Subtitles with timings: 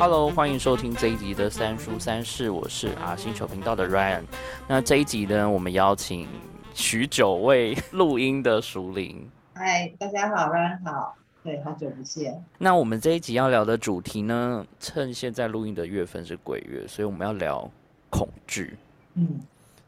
[0.00, 4.22] Hello，欢迎收听这一集的三叔三世，我是啊星球频道的 Ryan。
[4.66, 6.26] 那这一集呢，我们邀请
[6.72, 9.28] 许久未录音的熟林。
[9.52, 12.42] 嗨，大家好，Ryan 好，对，好久不见。
[12.56, 17.70] 那我们这一集要聊的主题呢，趁现在录音的月份是鬼月，所以我们要聊
[18.08, 18.78] 恐惧。
[19.16, 19.38] 嗯，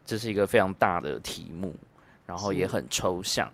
[0.04, 1.74] 这是一个非常大的题目，
[2.26, 3.50] 然后也很抽象。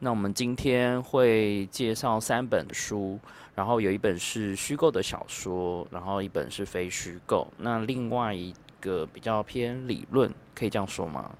[0.00, 3.16] 那我们今天会介绍三本书。
[3.54, 7.46] 然后有一本是虚构的小说，然后一本是非虚构。
[7.58, 11.30] 那另外一个比较偏理论，可以这样说吗？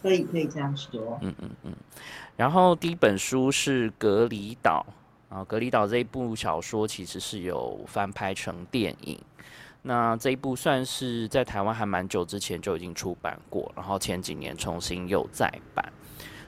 [0.00, 1.18] 可以，可以这样说。
[1.22, 1.72] 嗯嗯嗯。
[2.36, 4.86] 然后第一本书是《隔离岛》，
[5.34, 9.18] 啊，《隔离岛》这一部小说其实是有翻拍成电影。
[9.82, 15.92] 那这一部算是在台湾还蛮久之前就已经出版过，然后前几年重新又再版。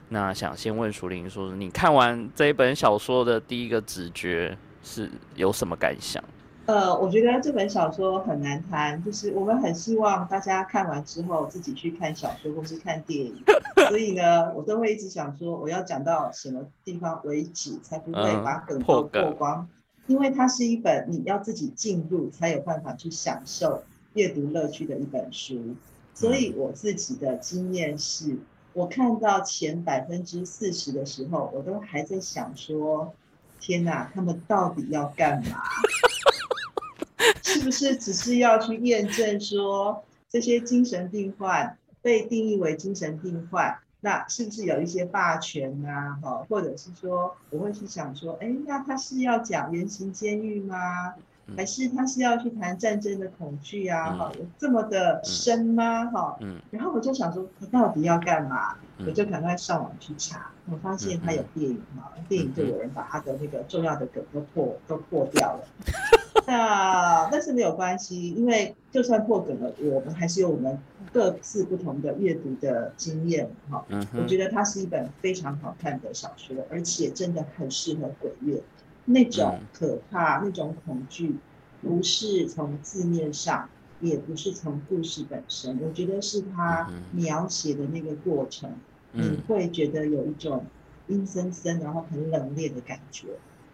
[0.09, 4.57] 那想先问淑玲说，你看完这一本小说的第一个直觉？
[4.83, 6.23] 是有什么感想？
[6.67, 13.43] 呃，我觉得这本小说很难谈，就是我们很希望大家看完之后自己去看小说或是看电影，
[13.89, 19.69] 所以呢，我都会一直想说，我要讲到什么地方为止，才不会把梗都破光，
[20.07, 25.75] 因为它是一本你要自己进入才有办法去享受阅读乐趣的一本书，
[26.15, 28.37] 所以我自己的经验是，
[28.75, 33.13] 我看到前百分之四十的时候，我都还在想说。
[33.61, 35.63] 天哪，他们到底要干嘛？
[37.43, 46.19] 是不是只是要去验证说这些精神病患被定义为精神病患，那是不是有一些霸权啊？
[46.23, 51.15] 哈，或者是说，我会去想说，哎，那他是要讲圆形监狱吗？
[51.57, 54.13] 还是他是要去谈战争的恐惧啊？
[54.13, 56.07] 哈，有这么的深吗？
[56.07, 58.77] 哈，嗯，然后我就想说，他到底要干嘛？
[59.07, 65.65] 我就赶快上网去查，我发现他有电影哈，电影就有人把他的那个重要的梗都破都破掉了。
[66.47, 70.79] 那但是没有关系，因为就算破梗了，我们还是有我们
[71.13, 73.85] 各自不同的阅读的经验哈。
[73.89, 78.61] 嗯我觉得它是一本非常好看的小说，而且真的很适合鬼月。
[79.05, 81.37] 那种可怕，那种恐惧，
[81.83, 83.69] 不是从字面上，
[84.01, 88.71] 也不是从故事本身，我觉得是他描写的那个过程。
[89.13, 90.65] 你会觉得有一种
[91.09, 93.27] 阴森森，然后很冷冽的感觉，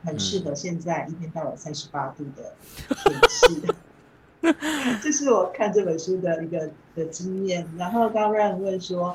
[0.03, 2.55] 很适合现在一天到晚三十八度的
[3.05, 3.63] 天气。
[5.03, 7.69] 这是我看这本书的一个的经验。
[7.77, 9.15] 然后刚让问说，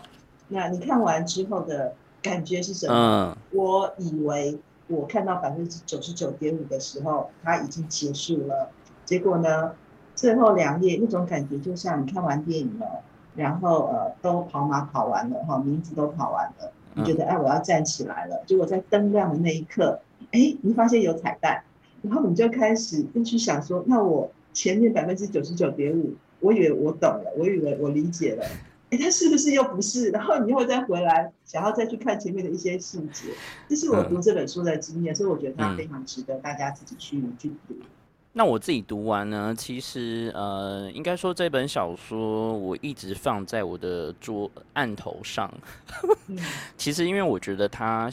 [0.49, 3.35] 那你看完之后的感觉是什么？
[3.51, 4.59] 我以为
[4.91, 8.69] 我看到百分之九十九点五的时候，它已经结束了。
[9.05, 9.71] 结果呢，
[10.15, 13.01] 最后两页那种感觉，就像你看完电影了。
[13.33, 18.43] 然后呃，都跑马跑完了哈，名字都跑完了，你觉得哎，我要站起来了。
[18.45, 21.63] 结果在灯亮的那一刻，哎，你发现有彩蛋，
[22.01, 28.45] 然后你就开始又去想说，那我前面百分之九十九点五，我以为我懂了，我以为我理解了，
[28.91, 30.09] 哎，他是不是又不是？
[30.09, 33.29] 然后你又再回来，想要再去看前面的一些细节，
[33.67, 37.75] 这是我读这本书的经验，所以我觉得它非常值得大家自己去去读。
[38.33, 45.51] 那我自己读完呢，其实呃，应该说这本小说我一直放在我的桌案头上。
[46.77, 48.09] 其实因为我觉得它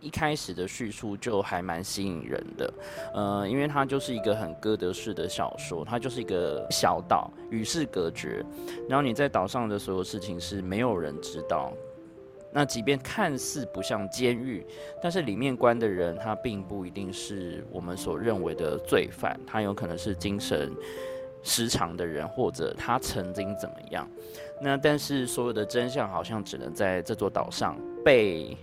[0.00, 2.74] 一开始的叙述就还蛮吸引人的，
[3.14, 8.44] 呃，因为它就是一个很歌德式的小说，它就是一个小岛与世隔绝，
[8.88, 11.72] 然后你在岛上的所有事情是没有人知道。
[12.50, 14.64] 那即便看似不像监狱，
[15.02, 20.72] 但是里面关的人他并不一定是我们所认为的罪犯，他有可能是精神
[21.42, 24.08] 失常的人，或者他曾经怎么样。
[24.62, 28.56] 那但是所有的真相好像只能在这座岛上被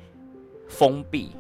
[0.68, 1.36] 封闭。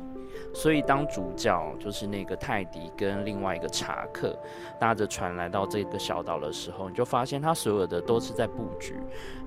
[0.53, 4.38] 所以当主角就是那个泰迪跟另外一个查克
[4.80, 8.95] 搭着船来到这个小岛的时候，你就发现他所有的都是在布局，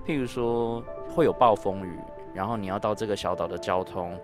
[0.06, 0.82] 譬如说
[1.14, 1.98] 会有暴风雨。
[2.34, 4.16] 然后你要到这个小岛的交通，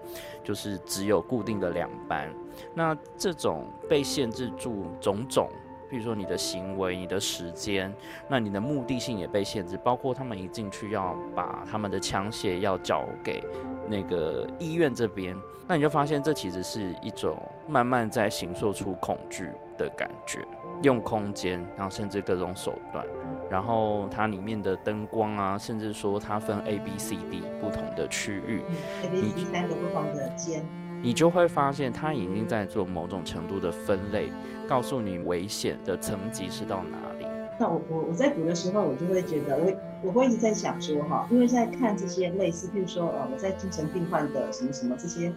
[0.44, 2.32] 就是只有固定的两班。
[2.74, 5.48] 那这种被限制住种种，
[5.94, 7.94] 比如说你的行为、你的时间，
[8.26, 9.78] 那你的目的性也被限制。
[9.84, 13.40] 包括他们一进去要把他们的枪械要交给
[13.88, 15.36] 那个医院这边，
[15.68, 19.48] 那你就发现这其实是一种慢慢在形塑出恐惧
[19.78, 20.44] 的感觉。
[20.82, 23.06] 用空间，然后甚至各种手段，
[23.48, 28.60] 然后它里面的灯光啊，甚至说它分 A、B、C、D 不同的区域
[29.04, 30.66] ，A、B、C 三个不同的间，
[31.04, 34.32] 你就会发现他已经在做某种程度的分类，
[34.66, 37.26] 告诉你危险的层级是到哪里。
[37.60, 39.70] 那我我我在读的时候，我就会觉得，我
[40.04, 45.30] 我会一直在想说哈，因为在看这些类似，譬如说呃，我在精神病患的什么什么这些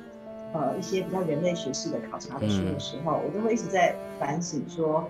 [0.53, 5.09] 呃一些比较人类学式的考察的书的时候，我都会一直在反省说。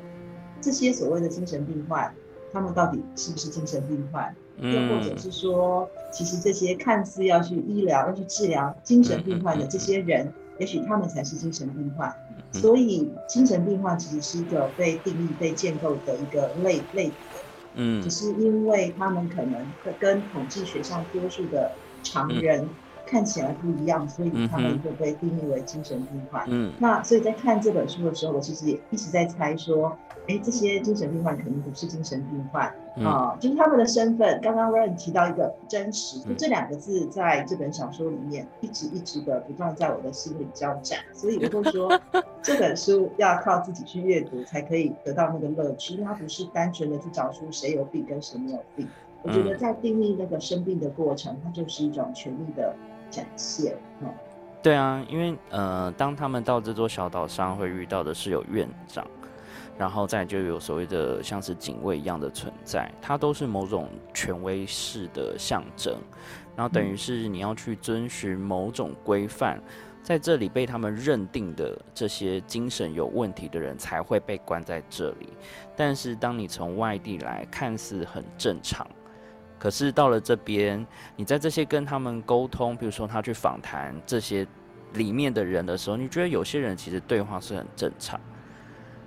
[0.59, 2.11] 这些所谓的精神病患，
[2.51, 4.35] 他们到底是不是精神病患？
[4.59, 12.13] 又或者是说，其实这些看似要去医疗、要去治疗精神病患的这些人，也许他们才是精神病患。
[12.51, 17.41] 所以，精神病患其实是一个被定义、被建构的一个类类别。
[17.75, 21.71] 嗯，只是因为他们可能跟统计学上多数的
[22.03, 22.67] 常人。
[23.07, 26.43] 看起来不一样，所以他们会被定义为精神病患。
[26.47, 32.67] 嗯，那所以在看这本书的时候，我其实也一直在猜说，哎，这些精神病患肯定不是精神病患
[33.03, 34.39] 啊，就是他们的身份。
[34.41, 41.99] 刚刚 Ryan 提到一个真实，就这两个字在这本小说里面一直一直的不断在我的心里交战，所以我会说
[42.43, 48.87] 这本书要靠自己去阅读才可以得到那个乐趣，因为它不是单纯的去找出谁有病跟谁没有病。
[49.23, 52.73] 我觉得在定义那个生病的过程，它就是一种权力的。
[53.09, 54.13] 展现，嗯，
[54.61, 59.05] 对啊，因为呃，当他们到这座小岛上，会遇到的是有院长，
[59.77, 65.95] 然后再就有所谓的像是警卫一样的存在，它都是某种权威式的象征，
[66.55, 69.61] 然后等于是你要去遵循某种规范，
[70.01, 75.29] 在这里被他们认定的这些精神有问题的人才会被关在这里，
[75.75, 78.87] 但是当你从外地来看似很正常。
[79.59, 84.45] 可是到了这边，你在这些跟他们沟通，比如说他去访谈这些
[84.93, 88.19] 里面的人的时候，你觉得有些人其实对话是很正常，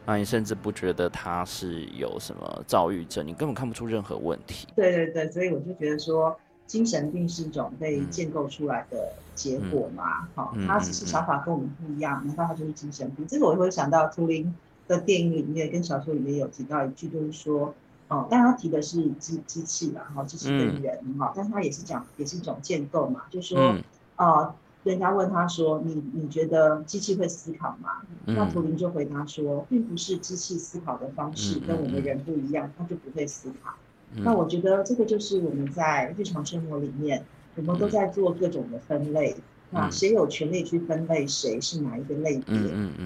[0.05, 4.67] 那你甚至不觉得他是有什么躁郁症，你根本看不出任何问题。
[4.75, 6.37] 对对对，所以我就觉得说，
[6.67, 13.25] 精神病是一种被建构出来的结果嘛，好，他只是想法跟我们不一样，难道他就是精神病？
[13.29, 14.53] 这个我会想到图灵
[14.89, 17.73] 的电影里面跟小说里面有提到一句，就是说。
[18.11, 23.77] 哦，但他提的是机机器嘛，哈，机器跟人哈，但是他也是讲，也是一种建构嘛，就说，
[24.17, 24.53] 呃，
[24.83, 28.03] 人家问他说，你你觉得机器会思考吗？
[28.25, 33.75] 那图灵就回答说，并不是机器思考的方式跟我们人不一样，他就不会思考。
[34.17, 37.25] 那我觉得这个就是我们在日常生活里面，
[37.55, 39.37] 我们都在做各种的分类，
[39.71, 42.57] 那谁有权利去分类谁是哪一个类别？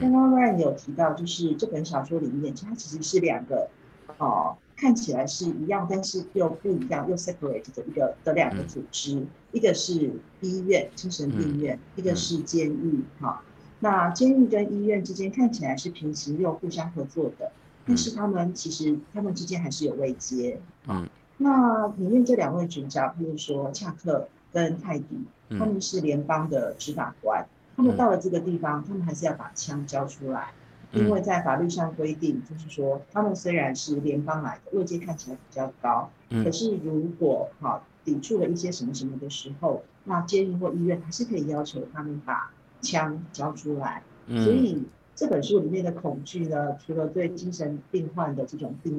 [0.00, 3.68] 刚刚 Ryan 有提到，就是这本小说里面，它其实是两个，
[4.16, 4.56] 哦。
[4.76, 13.05] 看起来是一样，但是又不一样，又 separate 的一个的两个组织，一个是医院精神病院，一个是监狱。
[13.21, 13.43] 哈，
[13.81, 17.53] 那监狱跟医院之间看起来是平行又互相合作的，
[17.87, 20.61] 但是他们其实他们之间还是有位阶。
[20.88, 30.53] 嗯，那里面这两位主角，譬如说恰克跟泰迪，他们是联邦的执法官，他们到了这个地方，他们还是要把枪交出来。
[30.94, 44.02] 因为在法律上规定，就是说，他们虽然是联邦来的，位阶看起来比较高，可是如果哈抵触了一些什么什么的时候，那监狱或医院还是可以要求他们把枪交出来。
[44.26, 48.97] 所以这本书里面的恐惧呢，除了对精神病患的这种定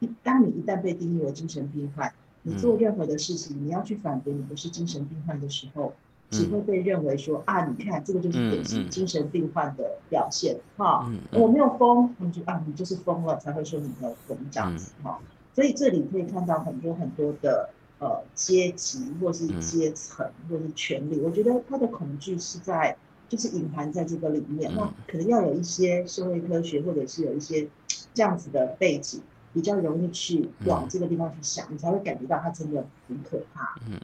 [0.00, 2.12] 义，当你一旦被定义为精神病患，
[2.42, 5.94] 你做任何的事情，你要去反驳你不是精神病患的时候。
[6.30, 11.08] 只会被认为说啊，你看这个就是典型精神病患的表现哈。
[11.32, 15.20] 我没有疯，他们就啊，你就是疯了才会说你没有疯这样子哈。
[15.54, 22.96] 所以这里可以看到很多很多的呃阶级或是阶层或是权利，我觉得他的恐惧是在
[23.28, 24.72] 就是隐含在这个里面。
[24.74, 27.68] 那可能要有一些社会科学或者是有一些
[28.12, 29.20] 这样子的背景，
[29.52, 33.76] 比较容易去往这个地方去想，你才会感觉到它真的很可怕。
[33.88, 34.00] 嗯。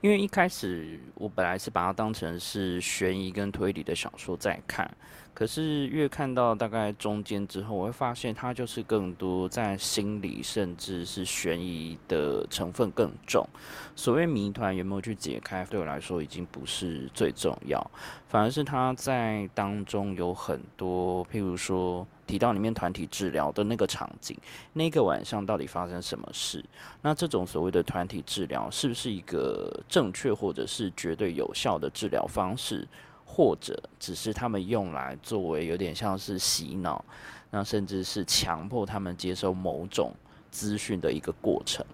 [0.00, 4.90] 因为一开始我本来是把它当成是悬疑跟推理的小说在看，
[5.34, 13.46] 可是越看到大概中间之后，我会发现它就是更多在心理甚至是悬疑的成分更重。
[13.94, 17.90] 所谓谜团有没有去解开，对我来说已经不是最重要，
[18.26, 22.06] 反而是它在当中有很多，譬如说。
[22.30, 24.36] 提到里面团体治疗的那个场景，
[24.72, 26.64] 那个晚上到底发生什么事？
[27.02, 32.86] 那这种所谓的团体治疗是不是一个正确或者是绝对有效的治疗方式，
[33.26, 37.04] 或者只是他们用来作为有点像是洗脑，
[37.50, 40.12] 那甚至是强迫他们接受某种
[40.52, 41.84] 资讯的一个过程？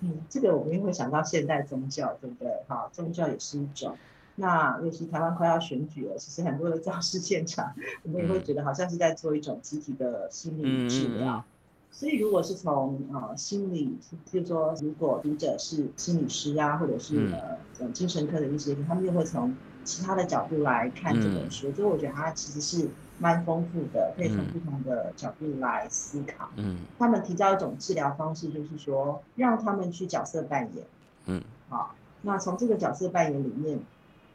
[0.00, 2.50] 嗯，这个我们也会想到现代宗教，对不对？
[2.66, 3.94] 哈，宗教也是一种。
[4.40, 11.44] 那尤其台湾快要选举了，其实很多的教师现场，我们也会觉得好像是在做一种集体的心理治疗。
[11.92, 13.98] 所以，如果是从呃心理，
[14.30, 17.30] 比如说，如果读者是心理师啊，或者是
[17.78, 19.54] 呃精神科的一些，他们又会从
[19.84, 21.70] 其他的角度来看这本书。
[21.72, 26.48] 所以，我觉得它其实是蛮丰富的，可以从不同的角度来思考。
[26.56, 30.86] 嗯，他们提到一种治疗方式，就是说让他们去角色扮演。
[31.26, 33.80] 嗯，好，那从这个角色扮演里面。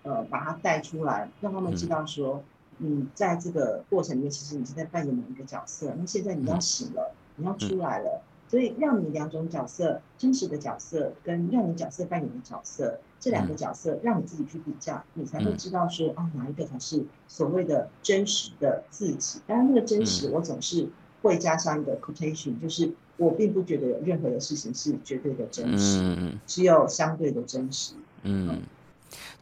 [0.06, 2.44] 呃，把它带出来，让他们知道说，
[2.78, 5.94] 你在这个过程里面，其实你是在扮演某一个角色。
[5.98, 19.40] 那现在你要醒了，你要出来了，所以让你两种角色，真实的角色跟让你角色扮演的角色，这两个角色让你自己去比较，你才会知道说，啊，哪一个才是所谓的真实的自己。
[19.48, 20.88] 当然，那个真实，我总是
[21.24, 27.94] 会加上一个 quotation，就是我并不觉得有任何的事情是绝对的真实，只有相对的真实。
[28.22, 28.62] 嗯，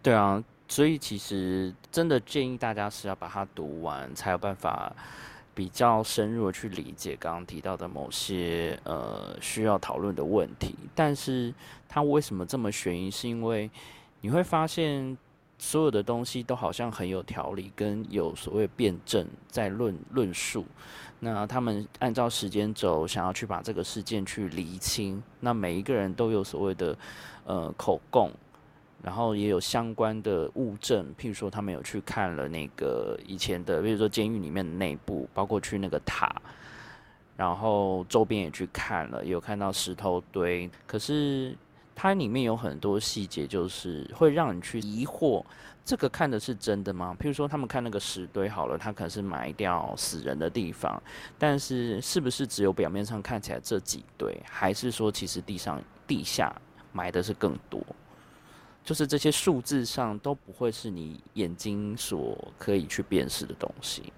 [0.01, 0.41] 对啊。
[0.67, 4.91] 所以其实真的建议大家是要把它读完，才有办法
[5.53, 10.75] 比较深入的去理解刚刚提到的某些呃需要讨论的问题。
[10.95, 11.53] 但是
[11.87, 13.11] 它为什么这么悬疑？
[13.11, 13.69] 是因为
[14.21, 15.15] 你会发现
[15.59, 20.65] 所有的东西都好像很有条理，跟有所谓辩证在论论述。
[21.19, 25.21] 那他们按照时间轴想要去把这个事件去厘清。
[25.41, 26.97] 那每一个人都有所谓的
[27.45, 28.31] 呃口供。
[29.03, 36.33] 然后也有相关的物证，譬如说他们有去看了那个以前的，比如说监狱里面的内部，包括去那个塔，
[37.35, 40.71] 然后周边也去看了，有看到石头堆。
[40.87, 41.53] 可是
[41.93, 45.43] 它里面有很多细节，就是会让你去疑惑，
[45.83, 47.13] 这个看的是真的吗？
[47.19, 51.03] 譬如说他们看那个石堆好了，它可能是埋掉死人的地方，
[51.37, 56.55] 但是是不是只有表面上看起来这几堆，还是说其实地上地下
[56.93, 57.85] 埋的是更多？
[58.83, 64.11] 就是这些数字上都不会是你眼睛所可以去辨识的东西，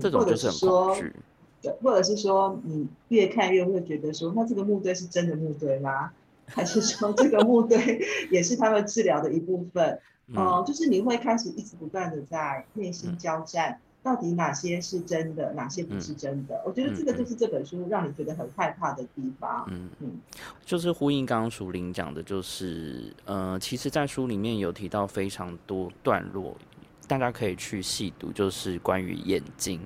[0.00, 1.14] 这种就是很恐惧。
[1.62, 6.10] 对，或者是说你越看越会觉得说，那这个木堆是真的木堆吗？
[6.46, 8.00] 还是说 这个木堆
[8.30, 10.00] 也是他们治疗的一部分？
[10.34, 13.78] 哦，就是你会开始一直不断的在内心交战。
[14.02, 16.60] 到底哪些是真的，哪些不是真的？
[16.64, 19.66] 我觉得这个就是这本书让你觉得很害怕的地方。
[19.70, 20.20] 嗯嗯，
[20.64, 26.56] 就是呼应刚刚淑玲讲的，就是呃，其实，在书里面有提到非常多段落，
[27.06, 29.80] 大家可以去细读，就是关于眼睛，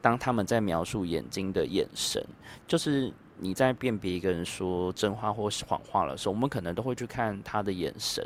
[0.00, 2.24] 当他们在描述眼睛的眼神，
[2.66, 3.12] 就是。
[3.40, 8.24] 你在辨别一个人说真话或是谎话的时候，我们可能都会去看他的眼神，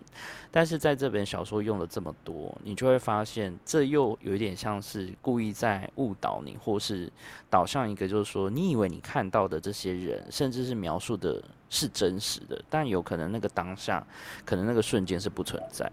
[0.50, 7.11] 但是在这本小说用了这么多，你就会发现这又有一点像是故意在误导你，或是
[7.49, 14.04] 导向一个就是说，你以为你看到的这些人，甚至是描述的是真实的，但有可能那个当下，
[14.44, 15.90] 可能那个瞬间是不存在。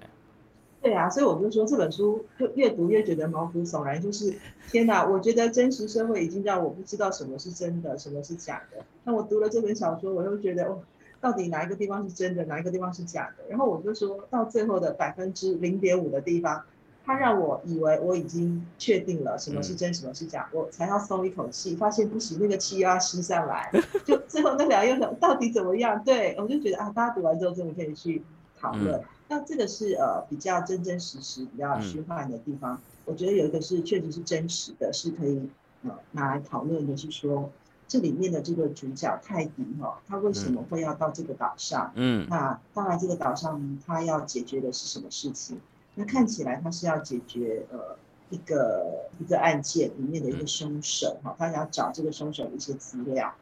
[0.81, 4.01] 对啊，所以我就说这本书就越读越觉得毛骨悚然。
[4.01, 4.33] 就是
[4.71, 8.83] 天哪，我觉得真实社会已经让我不知道什么是真的，什么是假的。
[9.03, 10.79] 那我读了这本小说，我又觉得哦，
[11.19, 13.43] 到底哪一个地方是真的，哪一个地方是假的？
[13.47, 16.63] 然后我就说到最后的百分之零点五的地方，
[17.05, 23.71] 他让我以为我已经确定了什么是真，什么是假，我才要松一口气，发现不行，那个气又要吸上来，
[24.03, 26.03] 就最后那两页到底怎么样？
[26.03, 28.23] 对我就觉得啊，大家读完之后真的可以去
[28.59, 28.99] 讨论。
[29.31, 32.77] 那这个是呃比较真真实实、比较虚幻的地方。
[33.05, 35.49] 我觉得有一个是确实是真实的，是可以
[35.83, 37.49] 呃拿来讨论的，是说
[37.87, 41.93] 这里面的这个主角泰迪哈，他为什么会要到这个岛上？
[41.95, 45.61] 嗯，那当然这个岛上他要解决的是什么事情？
[45.95, 47.95] 那看起来他是要解决呃
[48.31, 53.33] 一个一个案件里面的一个凶手哈，他要找这个凶手的一些资料。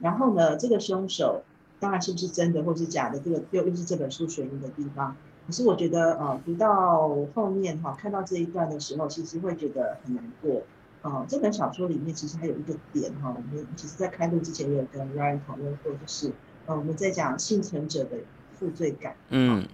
[0.00, 1.42] 然后呢，这个凶手
[1.78, 5.16] 当然是不是真的或是假的，这个又又是这本书悬疑的地方。
[5.50, 10.62] 可是我觉得，呃，读到后面哈，看到这一段的时候，其实会觉得很难过。
[11.02, 16.30] 呃，这本小说里面其实还有一个点哈，我们其实在开录之前也有跟 Ryan 讨论过，就是
[16.66, 18.18] 呃，我们在讲幸存者的
[18.60, 19.16] 负罪感。
[19.30, 19.66] 嗯。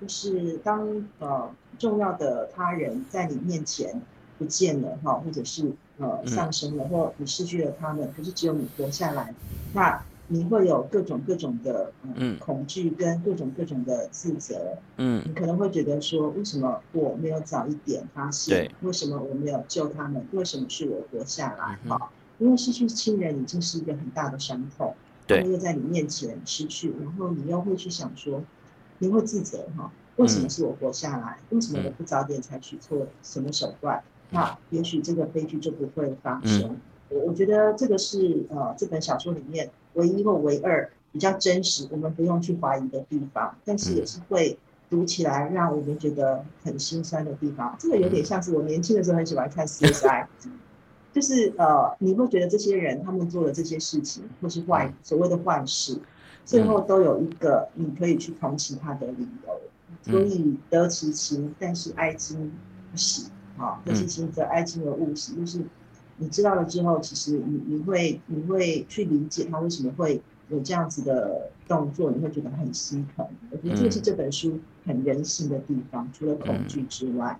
[0.00, 4.00] 就是当呃重要的他人在你面前
[4.38, 9.34] 不见了哈，或者是呃丧生了，或你失去了他们，可是只有你活下来，
[9.74, 10.00] 那。
[10.30, 18.70] 你会有各种各种的嗯恐惧跟各种各种的自责，嗯，你可能会觉得说，为什么我没有早一点发现？
[18.82, 20.26] 为什么我没有救他们？
[20.32, 21.78] 为什么是我活下来？
[21.88, 24.94] 哈，因为失去亲人已经是一个很大的伤痛，
[25.26, 28.42] 对，又在你面前失去，然后你又会去想说，
[28.98, 29.90] 你会自责哈？
[30.16, 31.38] 为什么是我活下来？
[31.48, 34.02] 为什么我不早点采取错什么手段？
[34.28, 36.76] 那也许这个悲剧就不会发生。
[37.08, 39.70] 我我觉得这个是呃这本小说里面。
[39.98, 44.56] 唯一或唯二比较真实，我们不用去怀疑的地方，但是也是会
[44.88, 47.74] 读起来让我们觉得很心酸的地方。
[47.78, 50.26] 这个有点像是我年轻的时候很喜欢看 CSI，
[51.12, 55.98] 就是呃，你会觉得这些人他们做的这些事情或是坏所谓的坏事，
[56.44, 59.60] 最后都有一个你可以去同情他的理由。
[60.02, 62.52] 所以得其情，但是哀今
[62.92, 63.26] 不喜
[63.56, 65.60] 啊，得其情则哀今而勿喜，就是。
[66.18, 73.26] 你知道了之后，其实你你会你会去理解他为什么会有这样子的动作，你会觉得很心疼。
[73.50, 77.38] 我觉得这是这本书很人性的地方，除了恐惧之外。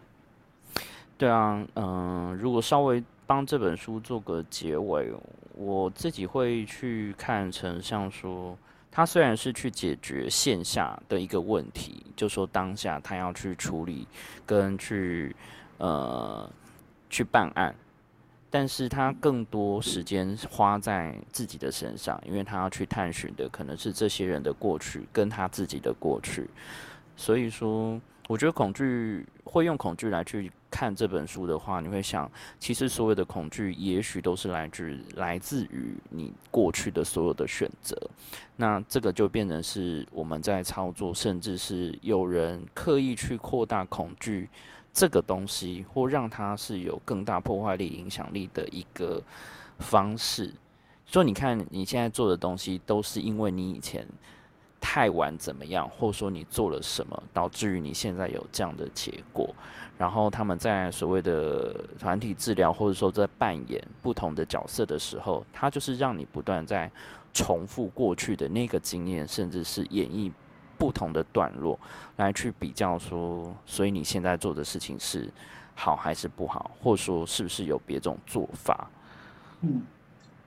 [1.17, 5.13] 对啊，嗯，如果稍微帮这本书做个结尾，
[5.57, 8.57] 我自己会去看成像说，
[8.93, 14.07] 他虽然是去解决线下的一个问题，就说当下他要去处理
[14.47, 15.35] 跟去
[15.79, 16.49] 呃
[17.11, 17.75] 去办案。
[18.51, 26.49] 但是他更多时间花在自己的身上，因为他要去探寻的可能是这些人的过去跟他自己的过去。
[27.15, 37.95] 所以说，我觉得恐惧会用恐惧来去看这本书的话，你会想，其实所有的恐惧也许都是来自来自于你过去的所有的选择。
[38.57, 44.49] 那这个就变成是我们在操作，甚至是有人刻意去扩大恐惧。
[44.99, 49.23] 这个东西或让它是有更大破坏力、影响力的一个
[49.79, 50.53] 方式。
[51.07, 54.05] 说你看你现在做的东西，都是因为你以前
[54.81, 59.55] 太晚怎么样，或者说你做了什么，导致于你现在有这样的结果。
[59.97, 66.91] 然后他们在所谓的团体治疗，或者说在扮演不同的角色的时候，他就是让你不断在
[67.33, 70.33] 重复过去的那个经验，甚至是演绎。
[70.79, 71.79] 不同的段落
[72.17, 75.29] 来去比较，说，所以你现在做的事情是
[75.75, 78.89] 好还是不好，或者说是不是有别种做法？
[79.63, 79.83] 嗯，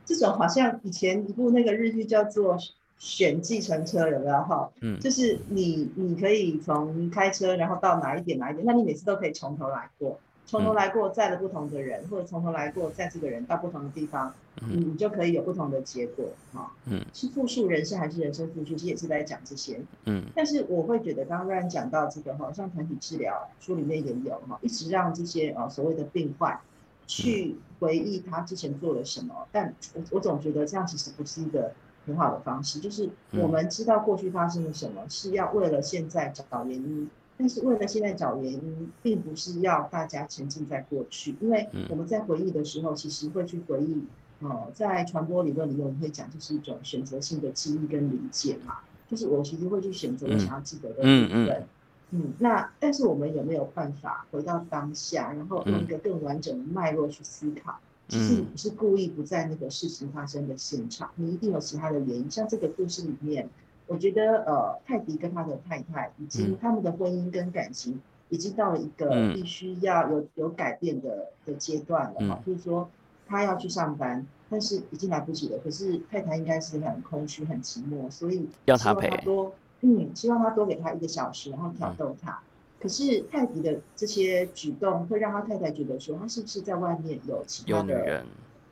[0.05, 2.57] 这种好像以前一部那个日剧叫做
[2.97, 4.69] 《选计程车》，有没有哈？
[4.81, 10.19] 嗯，就是你你可以从开车，然后到哪一点哪一点，那你每次都可以从头来过。
[10.51, 14.33] 从头来过，载了不同的人，或者从头来过，载这个人到不同的地方，
[14.67, 26.59] 你你就可以有不同的结果，哈，嗯，是复述人生还是人生复述，其实也是在讲这些，嗯，但是我会觉得，刚刚瑞安讲到这个哈，像团体治疗书里面也有哈，一直让这些呃所谓的病患
[27.07, 31.71] 去回忆他之前做了什么，但我我总觉得这样其实不是一个
[32.05, 37.09] 很好的方式，就是我们知道过去发生了什么，是要为了现在找原因。
[37.41, 44.03] 但是为了现在找原因，并不是要大家沉浸在过去，因为我们在回忆的时候，其实会去回忆。
[44.41, 48.75] 呃，在传播理论里面，我们会讲，就是一种选择性的记忆跟理解嘛。
[49.09, 51.67] 就是我其实会去选择我想要记得的部分。
[52.11, 57.79] 嗯，那但是我们有没有办法回到当下，然后用一个更完整的脉络去思考？
[58.07, 62.29] 其实你不是故意不在那个事情发生的现场，你一定有其他的原因。
[62.29, 63.49] 像这个故事里面。
[63.91, 67.99] 我觉得，呃，泰迪跟他的太太已经他们的婚姻跟感情
[68.29, 72.39] 已经到了一个必须要有有改变的的阶段了哈。
[72.45, 72.89] 就是说，
[73.27, 75.57] 他要去上班，但是已经来不及了。
[75.61, 79.51] 可是太太应该是很空虚、很寂寞，所以要他陪多，
[79.81, 82.39] 嗯，希望他多给他一个小时，然后挑逗他。
[82.79, 88.25] 可是泰迪的这些举动会让他太太觉得说，他是不是在外面有其他的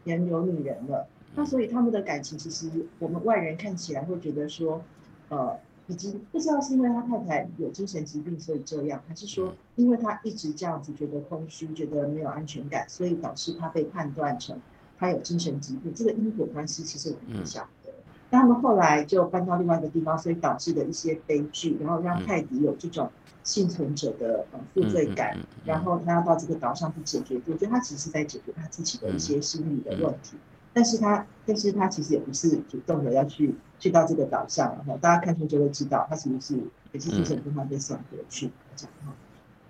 [0.06, 1.06] 人，有女人了？
[1.36, 4.82] 那所以他们的感情，其实我们外人看起来会觉得说。
[5.30, 14.60] 呃，已经不知道是因为他太太有精神疾病，所以这样，还是说因为他一直这样子觉得空虚，觉得没有安全感，所以导致他被判断成
[14.98, 15.94] 他有精神疾病。
[15.94, 17.92] 这个因果关系其实我们不晓得。
[18.32, 23.10] 那他们后来就搬到另外一个地方，所以导致的一些悲剧，然后让泰迪有这种
[23.44, 27.42] 幸存者的呃负罪感，然后他要到这个岛上去解决。
[27.48, 30.38] 我觉得他其实是在解决他自己的一些心理的问题。
[30.74, 36.60] 但是他，但是他其实也不是主动的要去去到这个岛上，然后大家看书就会知道，他其实是
[36.92, 39.14] 也是精神病患被送回去这样哈。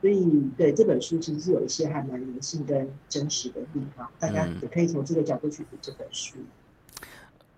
[0.02, 6.38] 所以，对这本书其实是有一些还蛮人性跟真实的地方，大家也可以从这个角度去读这本书。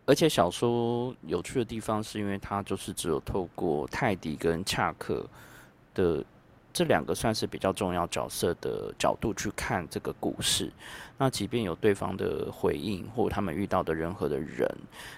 [0.05, 5.25] 而且小说有趣的地方是因为它就是只有透过泰迪跟恰克
[5.93, 6.23] 的。
[6.73, 10.71] 这两个算是比较重要角色的角度去看这个故事。
[11.17, 14.69] 那即便有对方的回应或他们遇到的任何的人，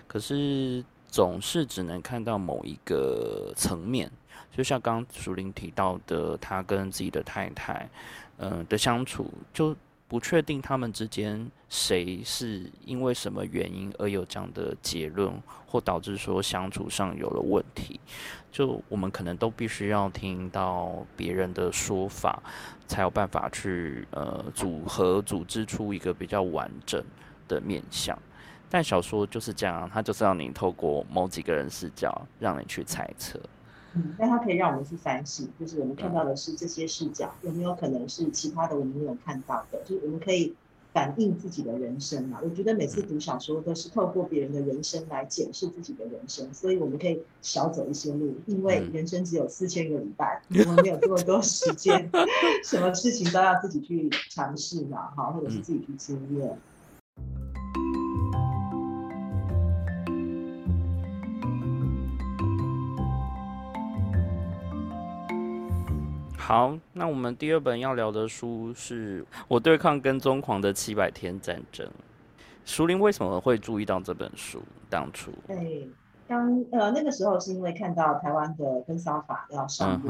[0.07, 4.11] 可是总是只能看到某一个层面。
[4.55, 7.89] 就像刚刚淑玲提到的，他跟自己的太太，
[8.37, 9.75] 嗯的相处就。
[10.13, 15.33] 不确定他们之间谁是因为什么原因而有这样的结论，
[15.65, 17.99] 或导致说相处上有了问题，
[18.51, 22.43] 就我们可能都必须要听到别人的说法，
[22.85, 27.03] 才有办法去呃组合组织出一个比较完整
[27.47, 28.15] 的面相。
[28.69, 33.39] 但小说就是这样，它就是让你透过某几个人视角，让你去猜测。
[33.95, 39.81] 嗯，但它可以让我们去反省，就是我们看到的是这些视角，有没有可能是其他的我们没有看到的？
[39.85, 40.55] 就是我们可以
[40.91, 42.39] 反映自己的人生嘛。
[42.43, 52.09] 我觉得每次读小说都是透过别人的人生来检视自己的人生，所以我们可以少走一些路，因为人生只有四千个礼拜， 我们没有这么多时间，
[52.63, 56.57] 什么事情都要自己去尝试嘛，哈，或者是自己去经验。
[66.45, 71.89] 好，那我们第二本要聊的书是我对抗跟踪狂的七百天战争。
[72.65, 74.61] 淑玲为什么会注意到这本书？
[74.89, 75.87] 当初，对，
[76.27, 80.09] 当呃那个时候是因为看到台湾的跟骚法要上路，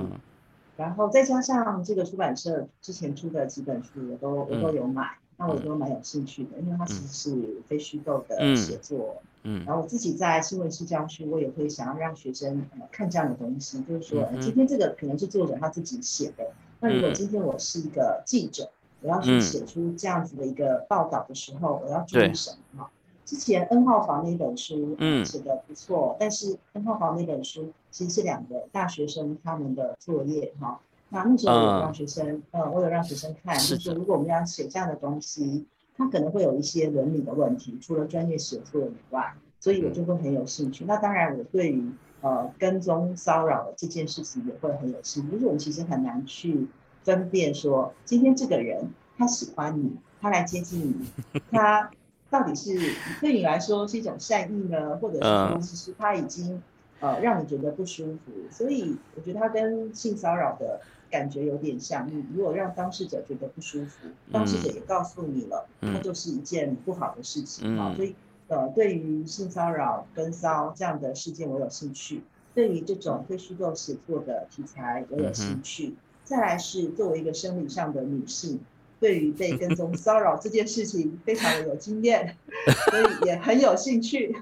[0.76, 9.22] 然后再加上这个出版社之前出的几本书，我都我都有买，那我都蛮有兴趣的，因为它其实是非虚构的写作。
[9.22, 18.70] 嗯，然后我自己在新闻系教书，我也会想要让学生看这样的东西，就是说，今天这个可能是作者他自己写的，那如果今天我是一个记者。
[19.06, 22.88] 我要去写出这样子的一个报道的时候，我要注意什么？
[23.26, 30.80] 之前 N 号房那本书写的不错，但是 N 号房那本书其实是两个大学生他们的作业哈。
[31.10, 35.66] 那那时候我有让学生，呃，我有让学生看，就是如果我们要写这样的东西，
[35.98, 40.86] 它可能会有一些伦理的问题，除了专业写作以外，所以我就会很有兴趣。
[40.86, 46.68] 那当然，我对于呃跟踪骚扰的这件事情也会很有兴趣，就是我们其实很难去。
[47.04, 51.92] 分辨说，今天这个人他喜欢你，他来接近你，他
[52.32, 52.80] 到底是
[53.20, 56.64] 对你来说是一种善意呢，或者是说其实他已经
[57.02, 58.32] 呃让你觉得不舒服？
[58.50, 60.80] 所以我觉得他跟性骚扰的
[61.14, 62.08] 感觉有点像。
[62.08, 67.94] 你如果让当事者觉得不舒服，当事者也告诉你了，那就是一件不好的事情啊。
[67.96, 68.16] 所以
[68.48, 72.22] 呃，对于性骚扰跟骚这样的事件，我有兴趣；
[72.56, 75.94] 对于这种非虚构写作的题材，我有兴趣。
[76.24, 78.60] 再来是作为一个生理上的女性，
[79.00, 82.36] 对于被跟踪骚扰这件事情非常的有经验，
[82.90, 84.36] 所以也很有兴趣。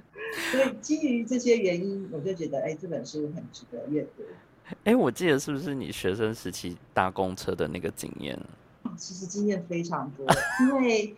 [0.52, 4.24] 所以基于这些原因，我就觉得，哎，这本书很值得阅读。
[4.84, 8.38] 哎，我记得是不是你学生时期搭公车的那个经验？
[8.84, 10.26] 哦，其实经验非常多，
[10.62, 11.16] 因为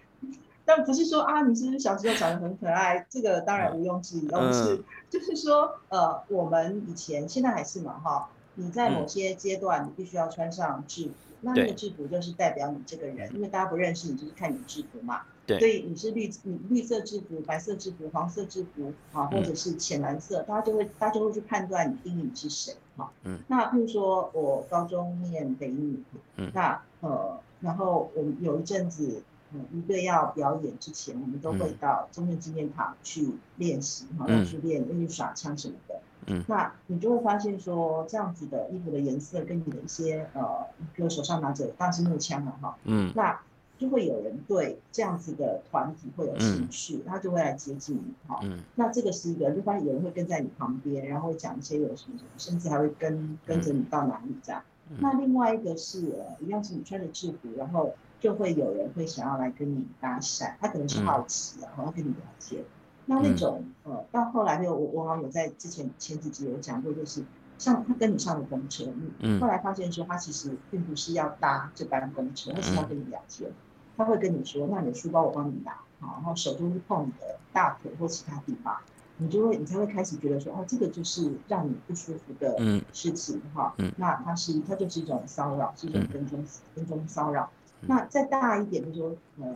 [0.65, 3.05] 但不是说啊，你是不是小时候长得很可爱？
[3.09, 8.29] 这个当然毋庸置疑，而是就是说，呃，我们以前现在还是嘛，哈。
[8.55, 15.21] 你在某些阶段，你必须要穿上制服，那那个制服就是代表你这个人，因为大家不认识你，就是看你制服嘛。
[15.45, 15.60] 对。
[15.60, 23.12] 所以你是绿，你绿色制服、白色制服、黄色制服啊，或者是浅蓝色，大家就会，大家就会去判断你定义你是谁哈。
[23.23, 23.39] 嗯。
[23.47, 26.01] 那比如说我高中念北女，
[26.38, 35.99] 嗯，那呃，然后我们有一阵子，嗯，一个要表演之前，我们都会到中正纪念堂去练习，哈，要去练，要去耍枪什么的。
[36.27, 43.38] 嗯，那你就会发现说，这样子的衣服的颜色跟你的一些呃，比如手上拿着当然是木枪了哈，嗯，那
[43.83, 54.63] 就会有人对这样子的团体会有兴趣，他就会来接近你哈，嗯，那这个是一个，就发现有人会跟在你旁边，然后讲一些有什么什么，甚至还会跟跟着你到哪里这样。
[54.99, 62.63] 那另外一个是呃，一样是你穿着制服，然后就会有人会想要来跟你搭讪，他可能是好奇啊，然后跟你聊天。
[63.05, 67.21] 那那种呃，到后来有我我好像有在之前前几集有讲过，就是
[67.57, 68.85] 像他跟你上了公车，
[69.19, 73.51] 嗯，后来发现说他其实并不是要搭这班公车，他是要跟你聊天，
[73.97, 78.77] 他会跟你说，那你的书包我帮你拿，好，然后手就是碰你的大腿或其他地方，
[79.17, 82.58] 你就会你才会开始觉得说，哦，这个就是让你不舒服的
[82.91, 86.43] 事情哈，嗯，那它是它就是一种骚扰，是一种跟踪
[86.75, 87.49] 跟踪骚扰。
[87.82, 89.56] 那再大一点，就是说呃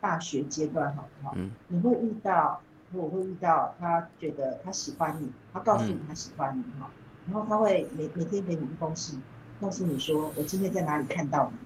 [0.00, 1.34] 大学阶段好不好？
[1.36, 2.60] 嗯，你会遇到。
[2.92, 6.88] 我会遇到他，觉得他喜欢你，他告诉你他喜欢你哈，
[7.26, 9.20] 然后他会每每天给你一封信，
[9.60, 11.58] 告诉你说我今天在哪里看到你，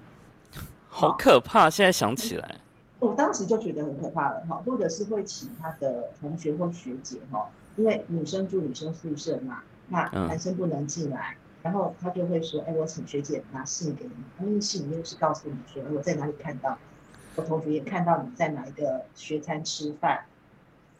[0.93, 1.69] 好可怕！
[1.69, 2.57] 现在想起来，
[2.99, 16.77] 我当时就觉得很可怕了哈，或者是会请他的同学或学姐哈，因为女生住女生宿舍嘛，那男生不能进来，然后他就会说，哎，我请学姐拿信给你，因为信里面是告诉你说我在哪里看到，
[17.37, 20.25] 我同学也看到你在哪一个学餐吃饭。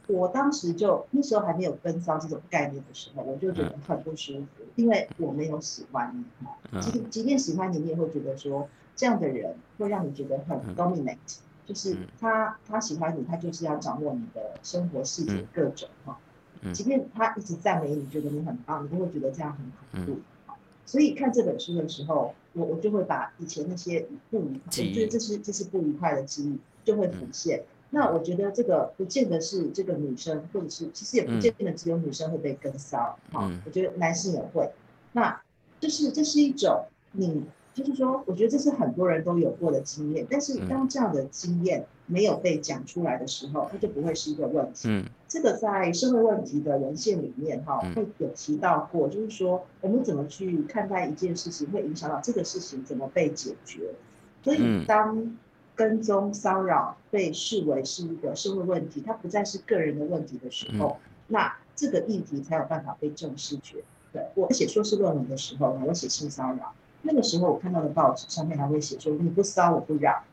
[0.08, 6.82] 我当时就那时候还没有跟骚这种概念的时候，我就觉得很不舒服，因为我没有喜欢你哈。
[6.82, 8.68] 即即便喜欢你，你也会觉得说
[9.02, 11.18] 这样的人会让你觉得很 dominate，
[11.66, 16.20] 就是他他喜欢你，他就是要掌握你的生活细节各种哈。
[16.72, 20.22] 即便他一直赞美你，觉得你很棒，你都会觉得这样很恐怖。
[20.86, 27.64] 所以看这本书的时候，我我就会把以前那些不愉，我觉得这是这是不愉快的记忆就会浮现。
[27.90, 34.72] 那我觉得这个不见得是这个女生，或者是其实也不见得只有女生会被跟骚，哈，我觉得男性也会。
[35.14, 35.42] 那
[35.80, 40.28] 就是这是一种你，就是说，我觉得这是很多人都有过的经验。
[40.30, 44.90] 但是当这样的经验没有被讲出来的时候，它就不会是一个问题。
[44.90, 53.92] 嗯，这个在社会问题的文献里面，哈，会有提到过，就是说我们怎么去看待一件事情，会影响到这个事情怎么被解决。
[54.44, 55.38] 所以当
[55.76, 63.58] 跟踪骚扰被视为是一个社会问题，它不再是个人的问题的时候，那这个议题才有办法被正视。
[63.60, 63.84] 觉。
[64.14, 70.24] 对我写硕士论文的时候，我写性骚扰，那个时候我看到的报纸上面还会写说你不骚我不扰，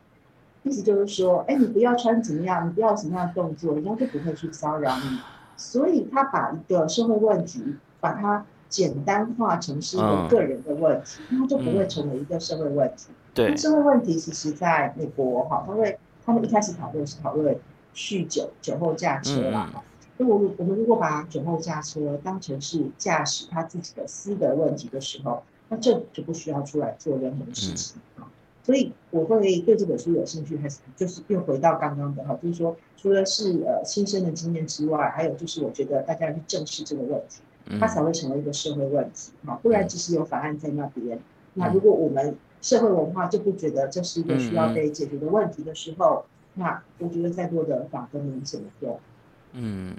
[0.63, 5.19] 意思就是说，哎，你不要穿怎么样，你不要什么样的动作，人家就不会去骚扰你。
[5.57, 13.07] 所以他把一个社会问题，把它简单化成是一个个人的问题，那就不会成为一个社会问题。
[13.33, 17.57] 对，社会问题其实在美国哈，他会他们一开始讨论是讨论
[17.93, 19.69] 酗酒、酒后驾车啦。
[20.17, 28.27] 那我我们如果把酒后驾车当成是驾驶他自己的私德问题的时候，那这就不需要出来做任何事情啊。
[28.61, 37.41] 所以我会对这本书有兴趣，还是就是又回到刚刚的哈，就是说除了是呃亲身的经验之外，还有就是我觉得大家要去正视这个问题，
[37.79, 39.59] 它才会成为一个社会问题哈。
[39.63, 41.19] 不然即使有法案在那边，
[41.55, 48.99] 那如果我们社会文化就不觉得这是一个需要被解决的问题的时候，那我觉得再多的法都没什么用。
[49.53, 49.95] 嗯，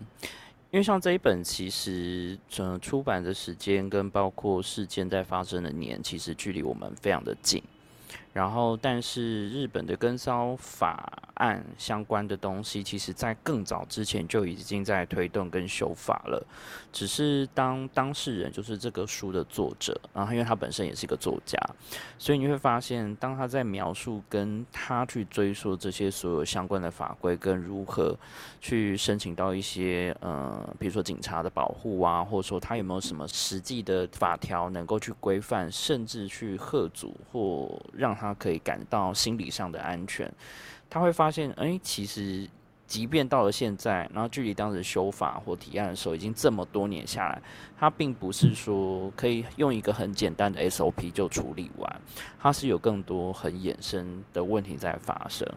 [0.71, 7.63] 因为像这一本，其实呃出版的时间跟包括事件在发生的年，其实距离我们非常的近。
[8.33, 16.47] 然后，但是日本的跟骚法案相关的东西，其实在更早之前就已经在推动跟修法了。
[16.93, 21.59] 只是当当事人就是这个书的作者，然后因为他本身也是一个作家，
[22.19, 28.17] 所以你会发现，当他在描述跟他去追溯这些所有相关的法规跟如何
[28.61, 38.20] 去申请到一些呃，比如说警察的保护啊，或者说他有没有什么实际的法条能够去规范，甚至去贺阻或让。
[38.21, 40.31] 他可以感到心理上的安全，
[40.91, 42.47] 他会发现，哎，其实
[42.87, 47.41] 即便到了现在，然后距离当时修法或提案的时候已经这么多年下来，
[47.79, 52.01] 他并不是说可以用一个很简单的 SOP 就处理完，
[52.39, 55.49] 他是有更多很衍生的问题在发生。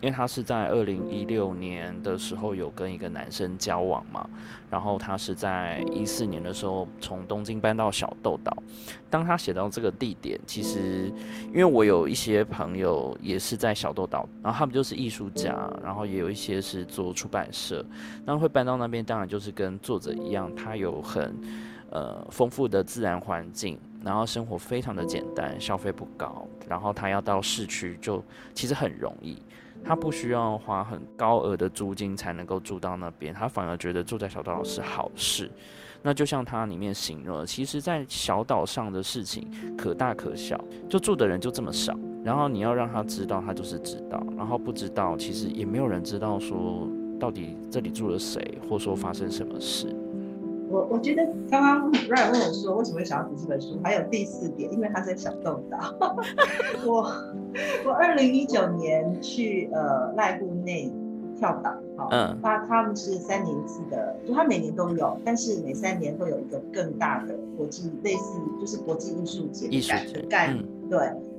[0.00, 4.28] 因为他是在二零一六年的时候有跟一个男生交往嘛，
[4.70, 8.56] 然后他是在一四年的时候从东京搬到小豆岛。
[9.10, 11.12] 当他写到这个地点，其实
[11.48, 17.84] 因为我有一些朋友也是在小豆岛，然后他们就是艺术家，然后也有一些是做出版社，
[18.24, 21.34] 那会搬到那边，当然就是跟作者一样，他有很
[21.90, 28.22] 呃丰富的自然环境，然后生活非常的简单，消费不高，然后他要到市区就
[28.54, 29.42] 其实很容易。
[29.84, 35.50] 他不需要花很高额的租金才能够住到那边，他反而觉得住在小岛是好事。
[36.00, 40.56] 那就像他里面形容，其实，在小岛上的事情可大可小，
[40.88, 46.88] 就住的人就这么少，然后你要让他知道，他就是知道；然后不知道，其实也没有人知道说
[47.18, 49.86] 到底这里住了谁，或说发生什么事。
[50.70, 55.94] 我我觉得刚刚 Ryan 问我说为什么会想要读这本书，还有第四点，因为他在小豆岛。
[56.86, 57.10] 我
[57.86, 60.92] 我二零一九年去呃濑户内
[61.38, 62.08] 跳岛，好，
[62.42, 70.98] 他他们是三年一次的，就他每年都有，但是每三年会有一个更大的国际类似就是国际艺术节的概念，对。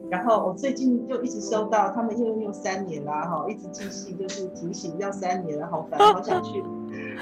[0.09, 6.63] 然后我最近就一直收到他们又又三年啦，哈，一直寄信就是提醒要三年了，好烦，好想去。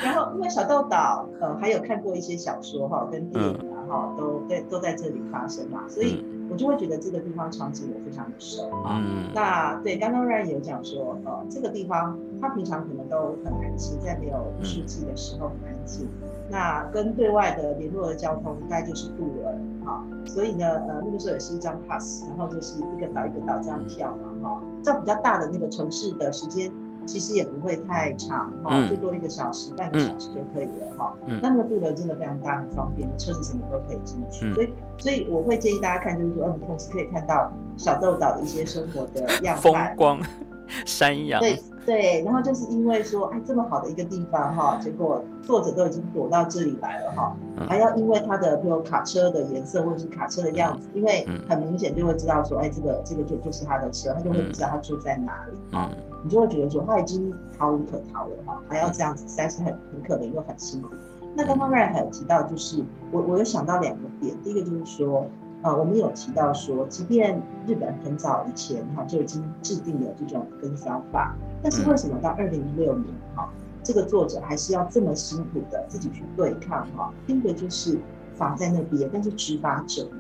[0.04, 9.02] 然后因为小豆岛，呃，还有看过一些小说哈，跟电影啊，哈，都在都在这里发生嘛，所以我就会觉得这个地方场景我非常的熟啊。
[9.34, 16.08] 那对，刚刚 Ryan 有讲说，呃，这个地方它平常可能都很安静，在没有世纪的时候很安静。
[16.50, 26.72] 那跟对外的联络的交通应该就是渡轮哈，所以呢，呃，那个时候也是一张 pass，然后就是一个岛一个岛这样跳嘛，哈，在比较大的那个城市的时间。
[27.08, 31.16] 其实也不会太长哈，最多一个小时、半个小时就可以了哈。
[31.42, 34.54] 那那个渡轮真的非常大，很方便，车子什么都可以进去。
[34.54, 40.22] 所以，所以我会建议大家看，就是说，你同时可以看到小豆岛的一些生活的样风光、
[40.86, 41.40] 山羊。
[41.40, 47.34] 对对，然后就是因为说，哎，这么好的一个地方哈，结果作者都已经躲到这里来了哈，
[47.70, 55.90] 还要因为它的比如卡车的颜色或者是卡车的样子，因为很明显就会知道说，哎，这个这个就就是他的车，他就会知道他住在哪里啊。
[56.26, 60.90] 你就会觉得说他已经逃无可逃了哈，还要这样子，实在是很很可怜又很辛苦。
[61.34, 65.26] 那刚刚 Ray 还有提到，就是我我有想到两个点，第一个就是说，
[65.64, 73.50] 呃，我们有提到说，即便日本很早以前哈就已经制定了这种跟骚法，但是为什么到二零一六年哈，
[73.84, 77.12] 这个作者还是要这么辛苦的自己去对抗哈？
[77.26, 77.98] 第一个就是
[78.36, 80.20] 法在那边，但是执法者呢，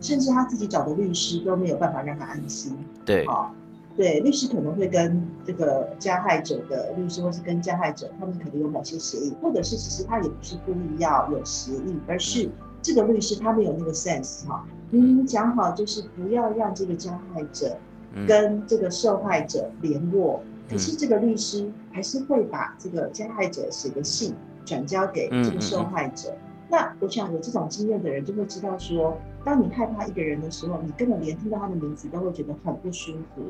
[0.00, 2.76] 甚至他自己找的律师都没有办法让他安心。
[3.04, 3.52] 对，好。
[3.96, 12.50] 对，律师可能会跟这个加害者的律师，或是跟加害者，他们可能有某些协议，或者是其实他也不是故意要有协议，而是
[12.86, 17.76] 这个律师他没有那个 sense 哈，明明讲好就是不要让这个加害者
[18.28, 26.32] 跟这个受害者联络，可是这个律师还是会把这个加害者写的信转交给这个受害者，
[26.70, 33.42] 那我想有这种经验的人就会知道说，当你害怕一个人的时候，你根本连听到他的名字都会觉得很不舒服。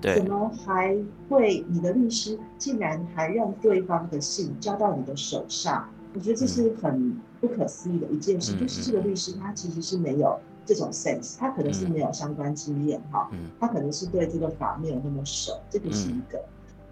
[0.00, 0.14] 对。
[0.16, 0.96] 怎么还
[1.28, 5.88] 会你的律师竟然还让对方的信交到你的手上？
[6.14, 13.50] 我觉得这是很不可思议的一件事，嗯就是这个律师他其实是没有这种 sense，他可能是没有相关经验哈，嗯。
[13.60, 16.40] 他可能是对这个法没有那么熟，这个是一个。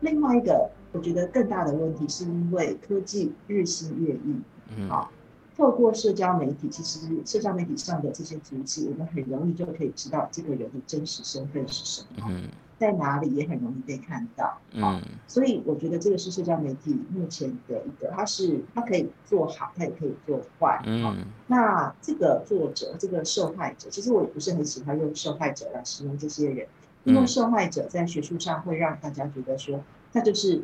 [0.01, 4.41] 另外一个，我觉得更大的问题是因为科技日新月异，
[4.77, 4.89] 嗯。
[4.89, 5.11] 好
[5.57, 12.45] 透过社交媒体，其实社交媒体上的这些足迹，我们很容易就可以知道这个人的真实身份是什么，嗯
[12.83, 14.59] 在哪里也很容易被看到。
[14.81, 20.79] 好嗯所以我觉得这个是社交媒体目前的一个，它是它可以做好，它也可以做坏。
[21.03, 26.67] 好嗯那这个作者，这个受害者，其实我也不是很喜欢用受害者来形容这些人，
[27.05, 29.81] 因为嗯受害者在学术上会让大家觉得说，
[30.13, 30.63] 他就是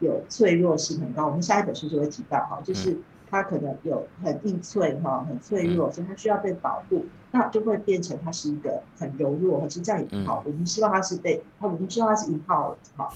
[0.00, 1.26] 有脆弱性很高。
[1.26, 2.96] 我们下一本书就会提到哈，就是
[3.30, 10.42] 他可能有很硬脆哈，很脆弱，所以它需要被保护，那就会变成它是一个很柔弱，其实这样也不好。
[10.46, 13.12] 我们希望它是被，我们希望它是 empowered 哈。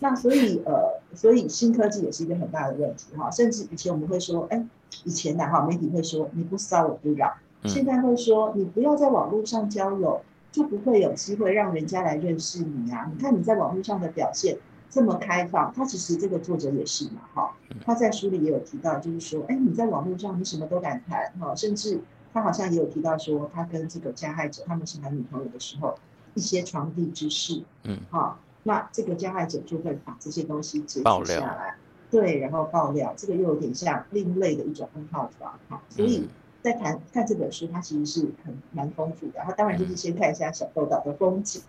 [0.00, 4.66] 那所以呃，所以新科技也是一个很大的问题哈，甚至以前我们会说，哎，
[5.04, 7.32] 以前的哈媒体会说你不骚我不扰，
[7.64, 10.20] 现在会说你不要在网络上交友，
[10.50, 13.08] 就不会有机会让人家来认识你啊。
[13.14, 14.58] 你看你在网络上的表现
[14.92, 21.98] 这么开放，他其实这个作者也是嘛哈，他在书里也有提到，就是说，哎，你在网络上你什么都敢谈哈，甚至
[22.34, 25.98] 他好像也有提到说，他跟这个加害者他们是男女朋友的时候，
[26.34, 28.38] 一些床地之事，嗯哈。
[28.64, 31.74] 那这个加害者就会把这些东西截取下来，
[32.10, 36.28] 对，然后爆料，这个又有点像另类的一种暗号房哈，所以嗯
[36.62, 39.40] 在谈看这本书，它其实是很蛮丰富的。
[39.44, 41.60] 它当然就是先看一下小豆岛的风景，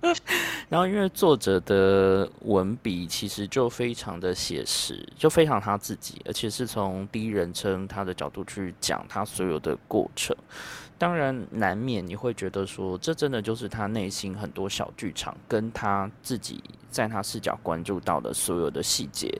[0.68, 10.36] 然后，因为作者的文笔其实就非常的写实，就非常他自己，而且是从第一人称他的角度去讲他所有的过程。
[10.98, 16.62] 当然，难免你会觉得说，这真的就是他内心很多小剧场，跟他自己
[16.96, 19.30] 在他视角关注到的所有的细节，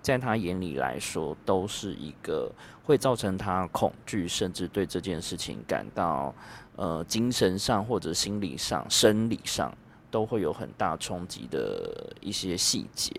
[0.00, 2.50] 在他眼里来说，都是一个
[2.82, 6.34] 会造成他恐惧，甚至对这件事情感到
[6.76, 9.70] 呃精神上或者心理上、生理上。
[10.12, 13.10] 都会有很大冲击的一些细节，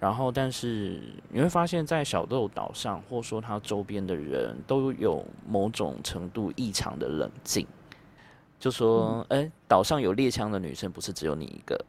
[0.00, 7.64] 然后，但是你会发现在小豆岛上，或说他周边的人都有某种程度异常的冷静，
[8.58, 11.80] 就说，哎、岛上有猎枪的女生不是只有你一个，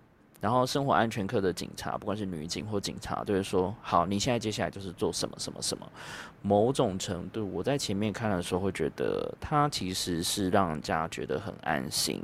[0.46, 5.92] 然后生活安全科的警察，不管是女警或警察，都会说，好，你现在接下来就是做什么什么什么。
[6.44, 12.22] 某种程度，我在前面看的时候会觉得，他其实是让人家觉得很安心。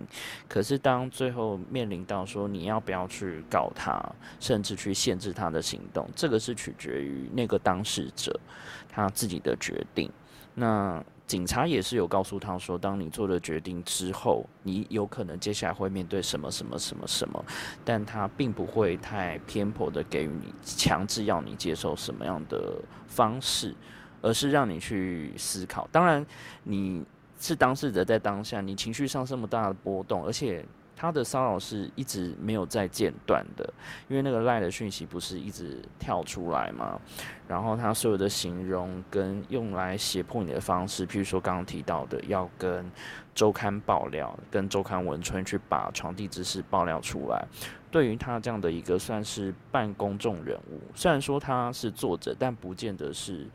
[0.48, 4.00] 可是当最后面临到说你要不要去告他，
[4.40, 8.40] 甚至去限制他的行动，这个是取决于那个当事者
[8.88, 10.08] 他自己的决定。
[10.54, 17.42] 那警察也是有告诉他说，当你做了决定之后，你有可能接下来会面对什么什么什么什么，
[17.86, 22.76] 但他并不会太偏颇的给予你强制要你接受什么样的
[23.08, 23.74] 方式，
[24.22, 25.88] 而是让你去思考。
[25.90, 26.26] 当然，
[26.64, 27.02] 你
[27.40, 30.66] 是当事者在当下，你情绪上这么大的波动，而且
[31.02, 33.68] 他的骚扰是一直没有在间断的，
[34.08, 37.02] 因为那个赖的讯息不是一直跳出来吗？
[37.48, 42.86] 然后他所有的形容跟用来胁迫你的方式，譬如说刚刚提到的，要跟
[43.34, 47.44] 周刊爆料，跟周刊文春去把床地之事爆料出来。
[47.90, 53.48] 对于他这样的一个算是半公众人物，虽然说他是作者，但不见得是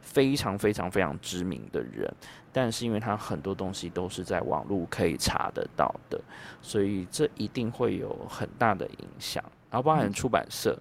[0.00, 2.10] 非常非常非常知名的人。
[2.56, 6.18] 但是因为它很多东西都是在网络可以查得到的，
[6.62, 10.78] 所以这一定会有很大的影响，然后包含出版社。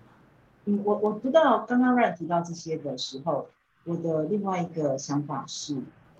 [0.63, 3.49] 嗯，我我知道刚刚 Ryan 提到这些的时候，
[3.83, 5.75] 我的另外一个想法是，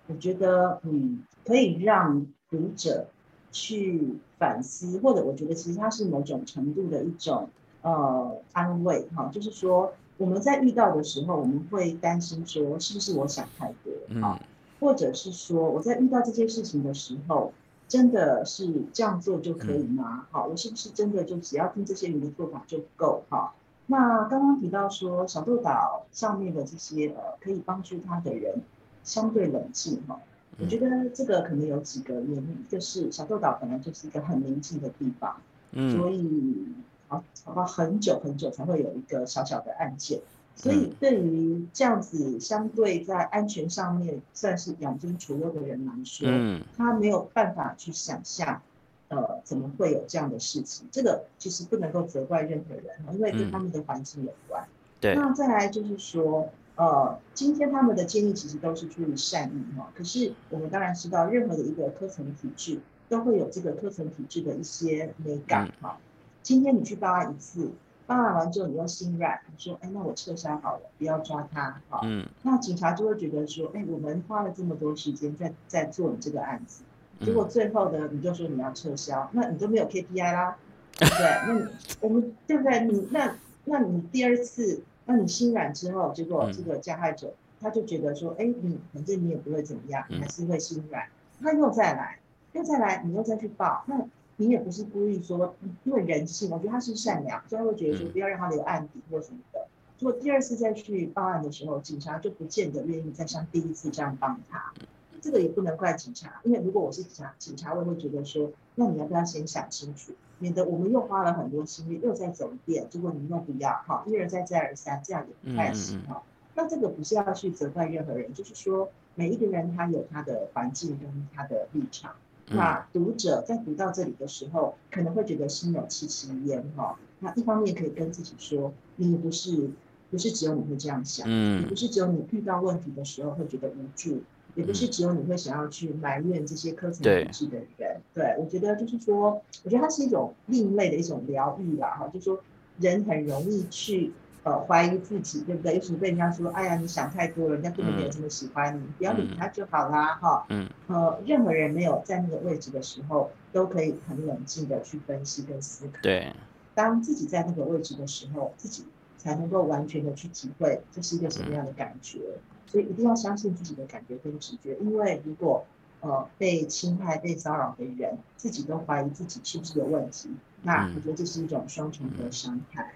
[0.08, 3.08] 我觉得嗯，可以让读者
[3.54, 7.48] 去反思，或者我觉得其实它是某种程度的一种
[7.82, 13.92] 呃安慰哈，就是说我们在遇到的时候，我们会担心说是不是我想太多
[14.22, 14.40] 啊，嗯
[14.80, 17.54] 或者是说我在遇到这件事情的时候。
[17.88, 20.26] 真的是这样做就可以吗？
[20.32, 23.22] 好，我是不是真的就只要听这些人的做法就够？
[23.30, 23.54] 哈，
[23.86, 28.60] 那刚刚提到说小豆岛上面的这些呃可以帮助他的人
[29.04, 30.20] 相对冷静哈，
[30.58, 35.40] 我觉得这个可能有几个原因，就是小豆岛本来就是一个很宁静的地方，
[35.72, 36.68] 所嗯以
[37.08, 40.22] 好好吧很久很久才会有一个小小的案件，
[40.56, 48.62] 所以对于这样子相对在安全上面算是养尊处优的人来说，嗯他没有办法去想象，
[49.10, 50.88] 呃，怎么会有这样的事情？
[50.92, 54.66] 这个其实不能够责怪任何人，因为跟他们的环境有关。
[55.02, 59.92] 对，那再来就是说，呃，今天他们的建议其实都是出于善意哈。
[59.94, 62.80] 可是我们当然知道，任何的一个科层体制
[63.10, 65.98] 都会有这个科层体制的一些美感哈。
[66.42, 67.72] 今天你去报案一次，
[68.08, 72.02] 报案完之后你又心软，你说哎，那我撤销好了，不要抓他哈。
[72.04, 72.28] 嗯。
[72.44, 76.84] 那警察就会觉得说，哎，我们花了这么多时间在在做你这个案子，
[77.22, 80.58] 结果最后的，你就说你要撤销，那你都没有 KPI 啦，
[80.98, 81.26] 对不对？
[81.48, 81.70] 那
[82.02, 82.86] 我们对不对？
[82.86, 83.36] 你那
[83.66, 84.84] 那你第二次。
[85.08, 87.32] 那你心软之后，结果这个加害者
[87.62, 91.08] 他就觉得说，哎，你反正你也不会怎么样，还是会心软，
[91.40, 92.18] 他又再来，
[92.54, 94.04] 又再来，你又再去报，那
[94.38, 99.68] 你也不是故意说，因为人性，我觉得他是善良，所以会觉得说不要让他留案底或什么的。
[100.00, 104.74] 如果第二次再去报案的时候，警察就不见得愿意再像第一次这样帮他，
[105.22, 110.12] 这个也不能怪警察，因为如果我是警察，警察我会觉得说，那你要不要先想清楚？
[110.38, 116.22] 免得我们又花了很多心力，又再走一遍，结果你又不要，哈，一而再再而三，这样也不太行哈。
[116.56, 122.16] 那这个不是要去责怪任何人，就是说每一个人他有他的环境跟他的立场。
[122.50, 126.98] 那读者在读到这里的时候，可能会觉得心有戚戚焉哈。
[127.20, 129.70] 那一方面可以跟自己说，你不是
[130.12, 134.22] 不是只有你会这样想，嗯，你不是只有你遇到问题的时候会觉得无助。
[134.54, 142.40] 也不是只有你会想要去埋怨这些科层体制的人，对我觉得就是说，我觉得它是一种另类的一种疗愈啦，哈，就是说
[142.80, 144.14] 人很容易去
[144.46, 145.76] 呃怀疑自己，对不对？
[145.76, 156.32] 有时被人家说，哎呀，你想太多了，人家根本没有这么喜欢你，不要理他就好啦，哈，嗯，呃，任何人没有在那个位置的时候，都可以很冷静的去分析跟思考，对，
[156.74, 158.86] 当自己在那个位置的时候，自己
[159.18, 162.20] 才能够完全的去体会这是一个什么样的感觉。
[162.68, 165.66] 所以一定要相信自己的感觉跟直觉，因为如果
[166.02, 170.30] 呃被侵害、被骚扰的人自己都怀疑自己是不是有问题，
[170.64, 172.94] 那我觉得这是一种双重的伤害。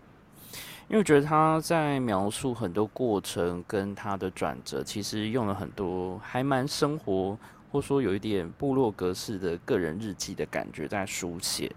[0.90, 7.38] 因为我觉得他在描述很多过程跟他的转折，其实用了很多还蛮生活，
[7.72, 11.72] 或说有一点部落格式的个人日记的感觉在书写。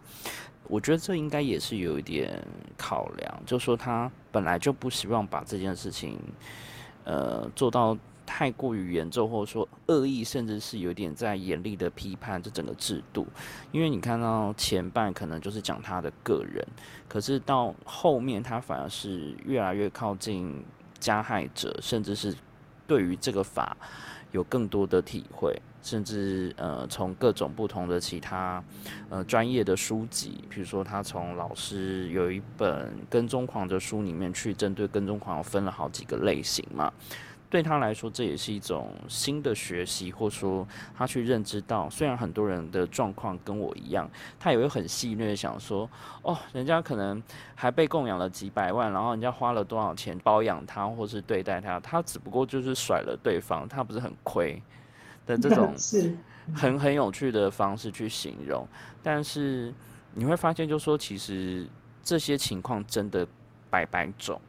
[0.67, 2.43] 我觉得这应该也是有一点
[2.79, 6.19] 考量，就说他本来就不希望把这件事情。
[7.05, 7.99] 呃，做到
[8.35, 13.27] 太过于严重，或者说恶意，甚至是有点在严厉的批判这整个制度。
[13.73, 16.67] 因为你看到前半可能就是讲他的个人，
[17.07, 20.65] 可是到后面他反而是越来越靠近
[20.99, 22.35] 加害者，甚至是
[22.87, 23.77] 对于这个法
[24.31, 28.65] 有更多的体会，甚至呃从各种不同的其他
[29.11, 36.91] 呃专业的书籍，比如说他从老师有一本跟踪狂的书里面去针对跟踪狂分了好几个类型嘛，
[37.53, 45.87] 对他来说这也是一种新的学习，或者说他去认知到，虽然很多人的状况跟我一样，他也会很戏谑想说，
[46.23, 47.23] 哦，人家可能
[47.55, 54.63] 还被供养了几百万，然后人家花了多少钱包养他或是对待他，他只不过就是甩了对方，他不是很亏。
[55.27, 56.17] 的这种 是
[56.53, 58.67] 很很有趣的方式去形容，
[59.03, 59.73] 但是
[60.15, 61.65] 你会发现，就说其实
[62.03, 63.25] 这些情况真的
[63.71, 64.41] 百百种，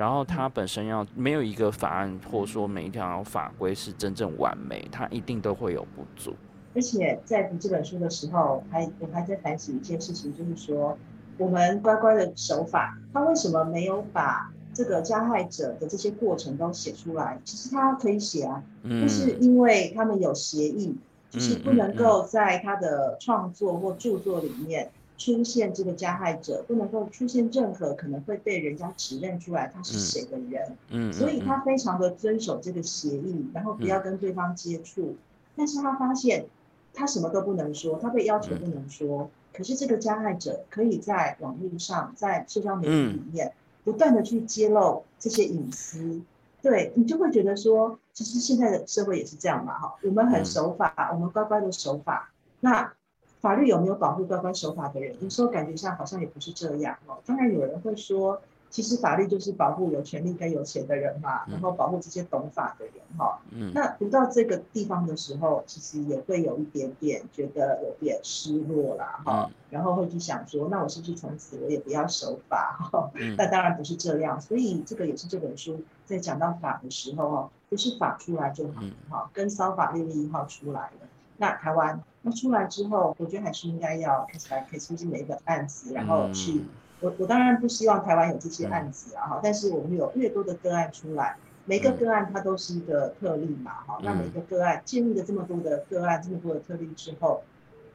[0.00, 6.34] 然后它本身要没有一个法案或者说每一条法规是真正完美，它一定都会有不足。
[6.74, 10.96] 而且在读这本书的时候，还我还在反省一件事情，就是说
[11.36, 14.50] 我们乖乖的守法，他为什么没有把？
[14.72, 20.96] 这个加害者的这些过程都写出来，其实他可以写啊，就是因为他们有协议，
[21.28, 24.90] 就是不能够在他的创作或著作里面
[25.20, 35.14] 出现这个加害者，不能够出现任何可能会被人家指认出来他是谁的人，嗯，所以他非常的遵守这个协议，然后不要跟对方接触，
[35.54, 36.46] 但是他发现
[36.94, 43.52] 他什么都不能说，他被要求不能说，可是这个加害者可以在网络上，在社交媒体里面。
[43.82, 46.20] 不断的去揭露这些隐私，
[46.60, 52.92] 对你就会觉得说，其实现在的社会也是这样嘛，哈，我们很守法，我们乖乖的守法，那
[53.40, 55.16] 法律有没有保护乖乖守法的人？
[55.20, 57.18] 有时候感觉上好像也不是这样哦。
[57.26, 58.40] 当然有人会说。
[58.72, 63.40] 其实法律就是保护有权利跟有钱的人嘛，然后保护这些懂法的人哈。
[63.50, 63.72] 嗯。
[63.74, 69.50] 那读到这个地方的时候，其实也会有一点点觉得有点失落啦哈。
[69.70, 73.10] 然后会去想说，那我是不是从此我也不要守法哈？
[73.36, 74.40] 那当然不是这样。
[74.40, 79.30] 所以这个也是这本书在讲到法的时候哦，不是法出来就好哈。
[79.34, 86.64] 跟骚法六月一号出来了，那台湾那出来之后，我觉得还是应该要开始来可以出进每一个案子，然后去。
[87.00, 97.42] 我我当然不希望台湾有这些案子啊哈，但是我们有越多的个案出来，每个个案它都是一个特例嘛哈，那每个个案建立了这么多的个案，这么多的特例之后，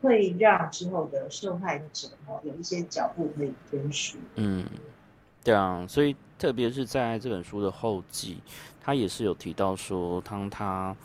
[0.01, 4.19] 会让之后的受害者哈有一些脚步可以遵循。
[4.38, 4.65] 嗯，
[5.43, 8.41] 对啊，所以特别是在这本书的后记，
[8.82, 10.95] 他也是有提到说，当他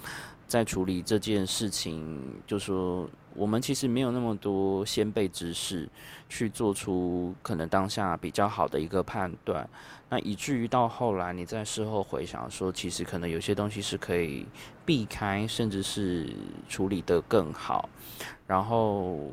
[0.50, 5.88] 在处理这件事情，就说我们其实没有那么多先辈知识
[6.28, 9.68] 去做出可能当下比较好的一个判断，
[10.08, 14.44] 那以至于到后来你在事后回想说，其实可能有些东西是可以
[14.84, 16.34] 避开，甚至是
[16.68, 17.88] 处理得更好。
[18.44, 19.30] 然后，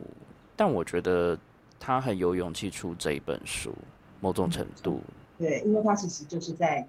[0.55, 1.35] 但我觉得
[1.79, 3.73] 他很有勇气出这一本书，
[4.21, 5.01] 某种程度。
[5.39, 6.87] 对，因为他其实就是在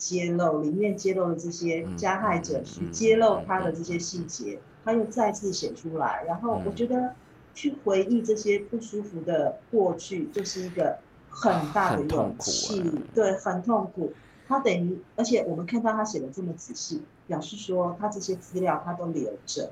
[0.00, 6.24] 揭露里面揭露的这些加害者，去揭露他的这些细节，他又再次写出来。
[6.26, 7.14] 然后我觉得
[7.54, 10.98] 去回忆这些不舒服的过去，就是一个
[11.28, 12.82] 很大的勇气。
[13.14, 14.10] 对，很痛苦。
[14.48, 19.70] 他等于，而且我们看到他写的这么仔细，表示说他这些资料他都留着。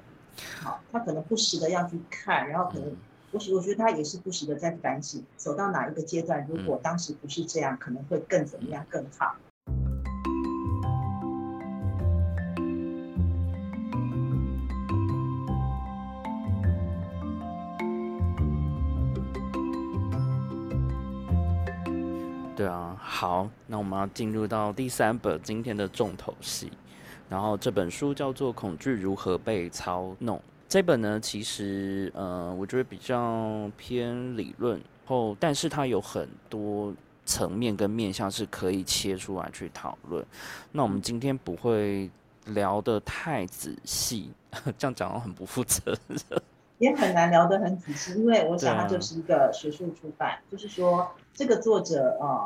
[0.61, 2.95] 好，他可能不时的要去看，然后可能。
[3.31, 9.37] 我我觉得他也是不时的在反省，走到哪一个阶段，如果当时不是这样，可能会更怎么样更好。
[22.59, 26.73] 对啊，好，那我们要进入到第三本今天的重头戏，
[27.29, 30.37] 然后这本书叫做《恐惧如何被操弄》。
[30.69, 36.93] 这本呢，其实呃，我觉得比较偏理论，后但是它有很多
[37.25, 40.27] 层面跟面向是可以切出来去讨论。
[40.73, 42.11] 那我们今天不会
[42.47, 44.33] 聊得太仔细，
[44.77, 46.43] 这样讲很不负责任，
[46.79, 51.09] 也很难聊得很仔细，因为我想它就是一个学术出版，就是说
[51.39, 52.45] 这个作者啊，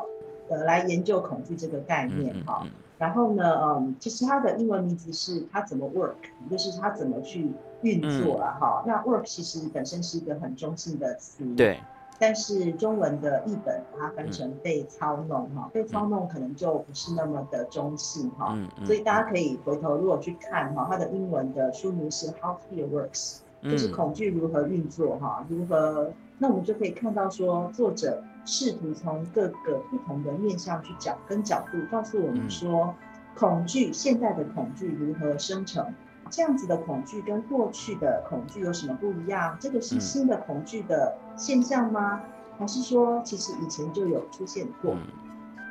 [0.49, 2.65] 呃，来研究恐惧这个概念哈。
[2.99, 6.13] 然后呢，嗯，其实它的英文名字是它怎么 work，
[6.49, 7.51] 就是它怎么去。
[7.83, 11.77] 运作了哈，那 work 其实本身是一个很中性的词，对。
[12.17, 32.93] 但是中文的译本把它翻成被操弄哈，被操弄可能就不是那么的中性哈，所以大家可以回头如果去看哈，它的英文的书名是 How Fear Works，就是恐惧如何运作哈，如何，那我们就可以看到说作者试图从各个不同的面向去讲跟角度告诉我们说，
[33.35, 35.93] 恐惧现在的恐惧如何生成。
[36.29, 39.55] 这样子的恐惧跟过去的恐惧有什么不一样？
[39.59, 42.21] 这个是新的恐惧的现象吗？
[42.57, 44.95] 还是说其实以前就有出现过？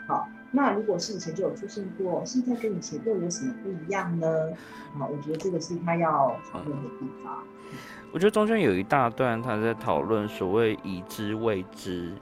[0.06, 4.50] 好，那如果是以前就有出现过，现在跟以前又有什么不一样呢？
[4.98, 7.38] 好，我觉得这个是他要讨论的地方。
[8.12, 12.12] 我觉得中间有一大段他在讨论所谓已知未知，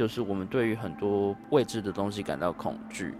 [0.00, 3.14] 就是我们对于很多未知的东西感到恐惧，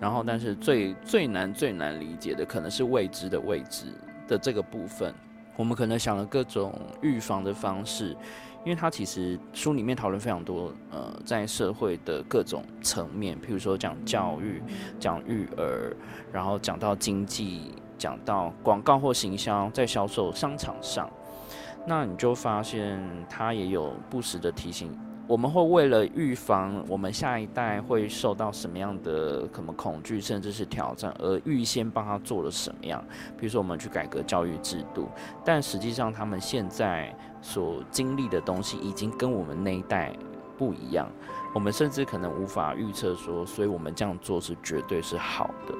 [0.00, 3.84] 然后但是最最难最难理解的可能是未知的未知。
[4.26, 5.14] 的这个部分，
[5.56, 6.72] 我们可能想了各种
[7.02, 8.16] 预防的方式，
[8.64, 14.62] 因为它其实书里面讨论非常多，呃，在社会的各种层面，譬如说讲教育、
[14.98, 15.94] 讲育儿，
[16.32, 21.10] 然后讲到经济，讲到广告或行销，在销售商场上，
[21.86, 24.90] 那你就发现它也有不时的提醒。
[25.32, 33.02] 我们会为了预防我们下一代会受到什么样的可能恐惧，甚至是挑战，而预先帮他做了什么样？
[33.38, 35.08] 比如说，我们去改革教育制度，
[35.42, 40.12] 但实际上他们现在所经历的东西已经跟我们那一代
[40.58, 41.08] 不一样。
[41.54, 45.74] 我们甚至可能无法预测说，所以我们这样做是绝对是好的。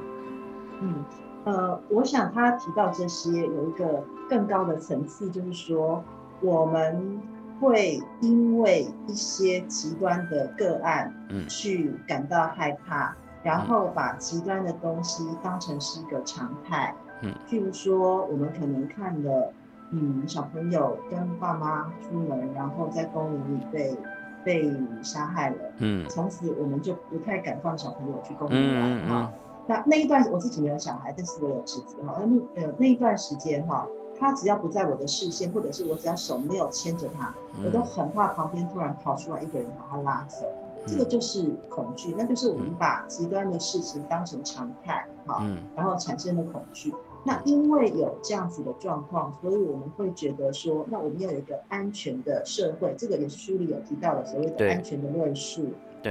[0.81, 1.05] 嗯，
[1.45, 6.03] 呃，我想他提到这些有一个更高的层次，就是说
[6.41, 7.21] 我们。
[7.61, 19.53] 会因为一些极端的个案，嗯，去感到害怕，然后把极端的东西当成是一个常态，嗯，譬如说我们可能看了，
[19.91, 23.97] 嗯，小朋友跟爸妈出门，然后在公园里被
[24.45, 29.33] 被杀害了，嗯，从此我们就不太敢放小朋友去公园玩哈。
[29.67, 33.87] 那那一段我自己没有小孩，但是我有侄子哈，那呃那一段时间哈。
[34.23, 40.47] 他只要不在我的视线，或者是我只要手没有牵着他，我都很怕旁边突然跑出来一个人把他拉走。
[40.85, 45.45] 这个就是恐惧，那就是我们把极端的事情当成常态，哈，
[45.77, 46.93] 然后产生了恐惧。
[47.25, 52.95] 那因为有这样子的状况，所以我们会觉得说，那我们要有一个安全的社会。
[52.99, 55.67] 这个也是书里有提到的所谓的安全的论述，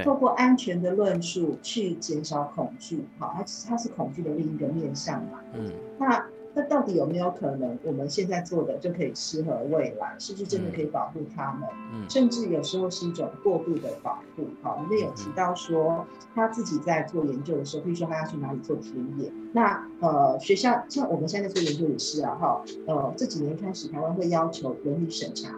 [0.06, 5.40] 透过安全的论述去减少恐惧，好，它它是恐惧的另一个面向嘛。
[5.54, 6.26] 嗯，那。
[6.54, 10.16] 那到底有没有可能，我们现在做的就可以适合未来？
[10.20, 11.70] 是不是真的可以保护他们？
[11.94, 14.48] 嗯，甚至有时候是一种过度的保护。
[14.62, 25.58] 好，里面有提到说，他自己在做研究的时候，比如说他要去哪里做田野，那呃，学校像我们现在做研究也是啊，哈，呃，这几年开始，台湾会要求伦理审查，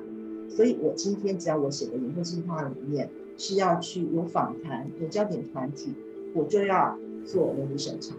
[0.49, 5.95] 所以我今天只要我写的研究计划里面是要去有访谈、有焦点团体，
[6.35, 8.13] 我就要做伦理审查。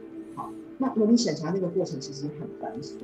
[0.85, 2.97] 那伦理审查那个过程其实很繁琐。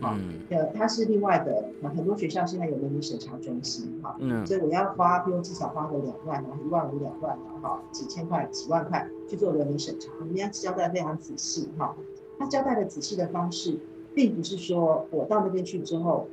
[0.00, 0.16] 啊，
[0.50, 11.96] 呃，它是另外的，很多学校现在有伦理审查中心，哈，嗯，所以我要花，比如至少花个两万啊，一万五两万啊，哈，几千块、几万块去做伦理审查，我们要交代非常仔细，哈，
[12.38, 13.76] 他交代的仔细的方式，
[14.14, 16.28] 并不是说我到那边去之后，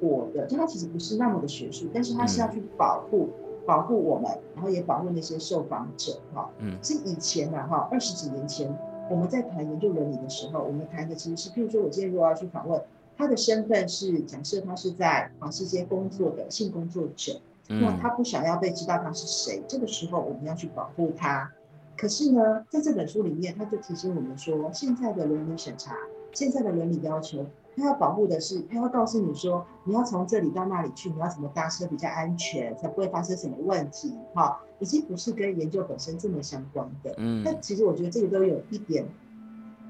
[0.00, 3.28] 我的，就他其实不是那么的学术，但是他是要去保护，
[3.66, 8.74] 保护我们，然后也保护那些受访者，哈，嗯，是以前啊，哈，二十几年前
[9.12, 12.82] 我们在谈研究伦理的时候，我们谈的其实是，譬如说我今天如果要去访问。
[13.14, 17.38] 他的身份是假设他是在华世界工作的性工作者，
[17.68, 21.52] 那他不想要被知道他是谁，这个时候我们要去保护他。
[21.96, 25.94] 可是呢，在这本书里面，他就提醒我们说，现在的伦理审查，
[26.32, 27.44] 现在的伦理要求，
[27.74, 37.14] 他要保护的是，他要告诉你说，你要从这里到那里去，你要怎么搭车比较安全，才不会发生什么问题，哈，已经不是跟研究本身这么相关的。
[37.18, 39.06] 嗯，但其实我觉得这个都有一点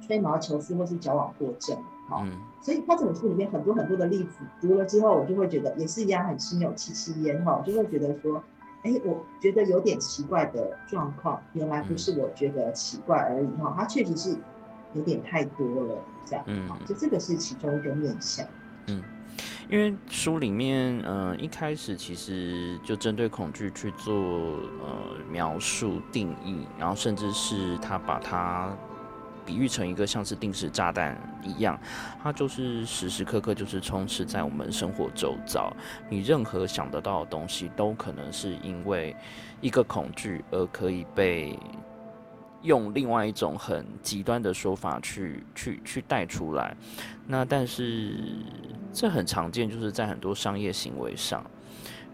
[0.00, 1.76] 吹毛求疵或是矫枉过正。
[2.14, 2.30] 嗯，
[2.60, 8.42] 所以他这本书里面很多很多的例子，读了之后，我就会觉得也是一样很心有戚戚焉哈，就会觉得说，
[8.82, 14.36] 哎，我觉得有点奇怪的状况，原来不是我觉得奇怪而已哈，它确实是
[14.92, 18.46] 有点太多了这样，嗯，就这个是其中一个面向，
[18.86, 19.02] 嗯，
[19.68, 28.76] 因为书里面，嗯，一开始其实就针对恐惧去做呃描述定义，然后甚至是他把它。
[29.44, 31.76] 比喻成一个像是定时炸弹一样，
[32.22, 35.76] 它就是时时刻刻就是充斥在我们生活周遭。
[36.08, 39.16] 你任何想得到的东西，都可能是因为
[39.60, 41.58] 一个恐惧而可以被
[42.62, 46.76] 用另外一种很极端的说法去去去带出来。
[47.26, 48.14] 那但是
[48.92, 51.44] 这很常见，就是在很多商业行为上。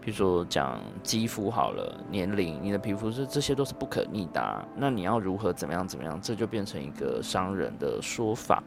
[0.01, 8.63] 比如说讲肌肤好了，年龄，你的皮肤是这些都是不可逆的，那你要如何怎么样怎么样，这就变成一个商人的说法。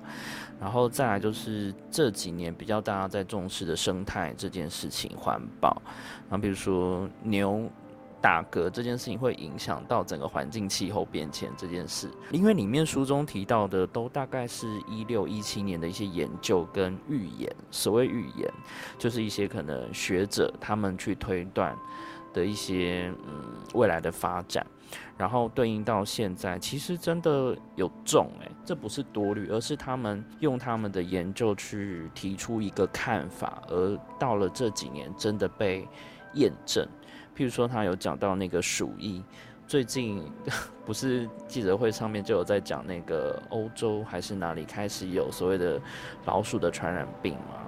[0.61, 5.81] 然后再来就是这几年比较大家在重视的生态这件事情，环保。
[6.29, 7.69] 然后比如说牛。
[8.23, 17.53] 打嗝这件事情会影响到整个环境气候变迁这件事，因为里面书中提到的都大概是一六一七年的一些研究跟预言。
[17.73, 18.49] 所谓预言，
[18.97, 21.77] 就是一些可能学者他们去推断
[22.33, 23.43] 的一些嗯
[23.75, 24.65] 未来的发展，
[25.19, 35.89] 然后对应到现在，其实真的有重诶，这不是多虑，而是他们用他们的研究去提出一个看法，而到了这几年真的被
[36.35, 36.87] 验证。
[37.37, 39.23] 譬如说，他有讲到那个鼠疫，
[39.67, 40.23] 最近
[40.85, 45.81] 不是记者会上面就有在讲那个欧洲还是哪里开始有所谓的
[46.25, 47.61] 老鼠的传染病嘛？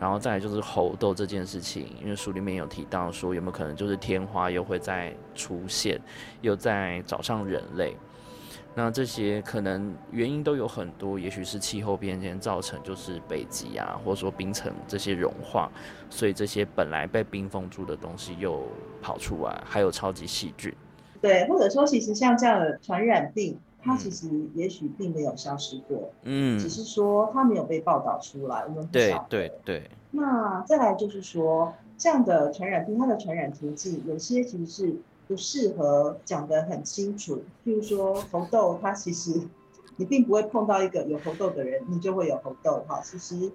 [0.00, 6.00] 然后再来就是猴痘这件事情，因为书里面有提到说有没有可能就是天花又会再出现，
[6.40, 7.96] 又在找上人类。
[8.74, 15.70] 那这些可能原因都有很多，也许是气候变迁造成，就是北极啊，或者说冰层这些融化，
[16.08, 18.62] 所以这些本来被冰封住的东西又
[19.02, 20.74] 跑出来，还有超级细菌。
[21.20, 29.26] 对，或者说其实像这样的传染病，它其实也许并没有消失过，嗯，只是说它没有被报道出来，我们不晓得。
[29.28, 29.90] 对对对。
[30.12, 34.96] 那再来就是说，这样的传染病，它的传染途径有些其实是。
[35.32, 39.40] 不适合讲得很清楚，譬如说猴痘，它其实
[39.96, 43.00] 你并不会碰到一个有猴痘的人，你就会有猴痘哈。
[43.02, 43.50] 其实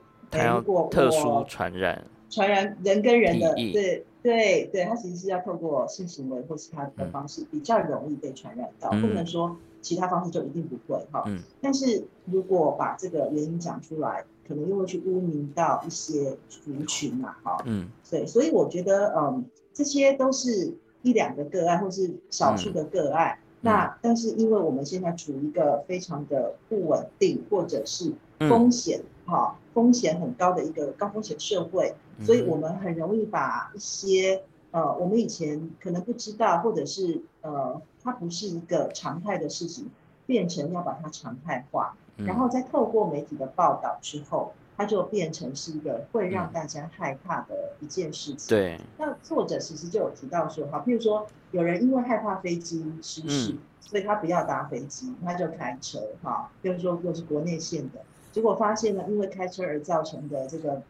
[0.56, 11.24] 如果特殊传染，传染人跟人的，对对对，它其实是要透过性行为或其他的方式比较容易被传染到，不能说其他方式就一定不会哈。
[11.62, 17.62] 但是如果把这个原因讲出来，可能又会去污名到一些族群嘛，哈。
[17.68, 20.74] 嗯，对，所以我觉得，嗯，这些都是。
[21.02, 39.90] 一两个个案，或是少数的个案，那但是因为我们现在处于一个非常的不稳定，或者是风险哈风险很高的一个高风险社会，所以我们很容易把一些呃我们以前可能不知道，或者是呃它不是一个常态的事情，
[40.26, 44.54] 变成要把它常态化，然后再透过媒体的报道之后。
[44.78, 48.56] 它就变成是一个会让大家害怕的一件事情。
[48.56, 48.80] 对。
[49.00, 58.02] 那作者其实就有提到说，哈，譬如说有人因为害怕飞机失事，所以他不要搭飞机，他就开车，哈，比如说又是国内线的，
[58.32, 60.84] 结果发现呢，因为开车而造成的这个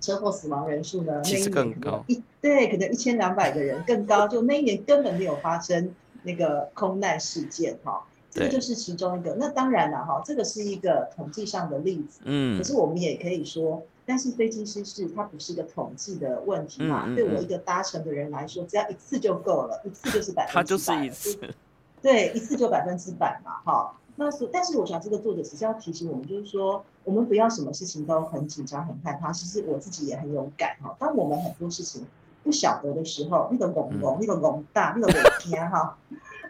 [0.00, 5.94] 车祸死亡人数呢，那一年可能一对，可能一千两百个人更高，就那一年根本没有发生
[6.24, 8.04] 那个空难事件，哈。
[8.32, 9.36] 这就是其中一个。
[9.38, 12.20] 那当然了，哈，这个是一个统计上的例子。
[12.24, 12.58] 嗯。
[12.58, 17.14] 可是我们也可以说，但是飞机失事它不是一个统计的问题嘛？
[17.14, 20.62] 对我一个搭乘的人来说，只要一次就够了，一次就是百分之百。
[20.62, 21.54] 它就是一次。
[22.00, 23.94] 对，一次就百分之百嘛，哈。
[24.16, 29.32] 那是，但是我想这个作者只是要提醒我们，就是说，我们不要什么事情都很紧张、很害怕。
[29.32, 30.94] 其实我自己也很勇敢哈。
[30.98, 32.04] 当我们很多事情
[32.42, 35.96] 不晓得的时候，那个懵懵，那个懵大，那个懵天 哈。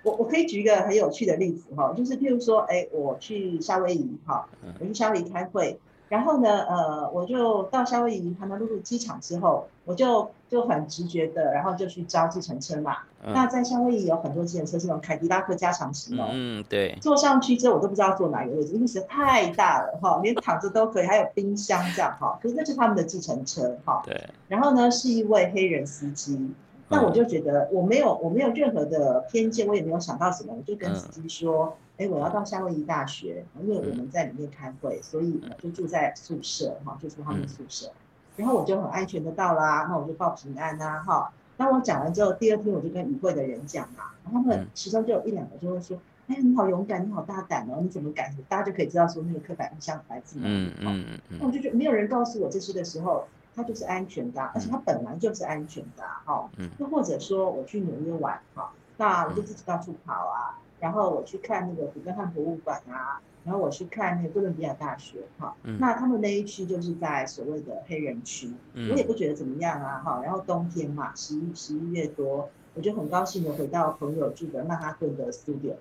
[0.03, 4.49] 我我可以举一个很有趣的例子哈，就是譬如说，哎，我去夏威夷哈，
[4.81, 5.79] 我去夏威夷开会。
[6.09, 12.99] 然后呢，呃，我就到夏威夷哈纳露露机场之后，我就就很直觉的，然后就去招计程车嘛。
[13.25, 16.29] 那在夏威夷有很多计程车是那种凯迪拉克加长型哦。
[16.31, 16.99] 嗯，对。
[17.01, 22.39] 坐上去之后，我都不知道坐哪个位置，因为实在太大了哈，连躺着都可以，还有冰箱这样哈。
[22.43, 24.03] 可是那是他们的计程车哈。
[24.05, 24.29] 对。
[24.49, 26.51] 然后呢，是一位黑人司机。
[26.89, 31.77] 那我就觉得我没有我没有任何的偏见，我也没有想到什么，我就跟司机说。
[31.99, 37.93] 哎，我要到夏威夷大学，因为我们在里面开会，所以就住在宿舍哈，就住他们宿舍。
[38.35, 41.31] 然后我就很安全的到啦，那我就报平安啦哈。
[41.59, 45.97] 那我讲完之后，第二天我就跟与会的人讲嘛，然后他们其中就有一两个就会说
[46.29, 50.55] ：“哎，你好勇敢，你好大胆哦，你怎么敢？”大家就可以知道说那个刻板印象来自哪里。
[50.55, 51.39] 嗯嗯嗯。
[51.39, 56.51] 那我就觉得没有人告诉我这些的时候，他就是安全的，而且它本来就是安全的哈。
[56.57, 56.71] 嗯。
[56.79, 60.59] 又或者说我去纽约玩哈，那我就自己到处跑啊。
[60.81, 75.75] 然后我去看那个古根汉博物馆啊，然后我去看那个哥伦比亚大学，哈，那他们那一区就是在所谓的黑人区，我也不觉得怎么样啊，哈，然后冬天嘛，十一十一月多，我就很高兴的回到朋友住的曼哈顿的 studio，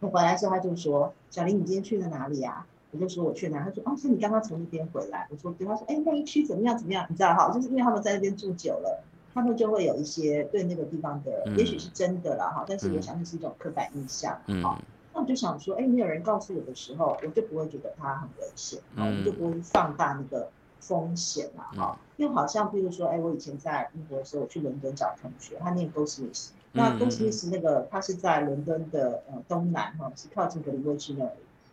[0.00, 2.66] 我回来时候他就说，小林你今天去了哪里啊？
[2.92, 9.04] 我就说我去哪，他说哦是你刚刚从那边回来，我说对，他说哎那一区怎么样怎么样，你知道哈，就是因为他们在那边住久了。
[9.32, 14.76] 他们就会有一些对那个地方的，也许是真的啦哈，但是我相信是一种刻板印象哈。
[15.14, 21.96] 那我就想说，哎，没有人告诉我的时候，我就不会觉得它很危险，我们就不会放大那个风险嘛哈。
[22.16, 31.30] 因为好像，比如说，哎，我以前在英国的时候，我去伦敦找同学，他念 Goldsmith，那 Goldsmith 那个他是在伦敦的呃东南哈，是靠近格林威治那里。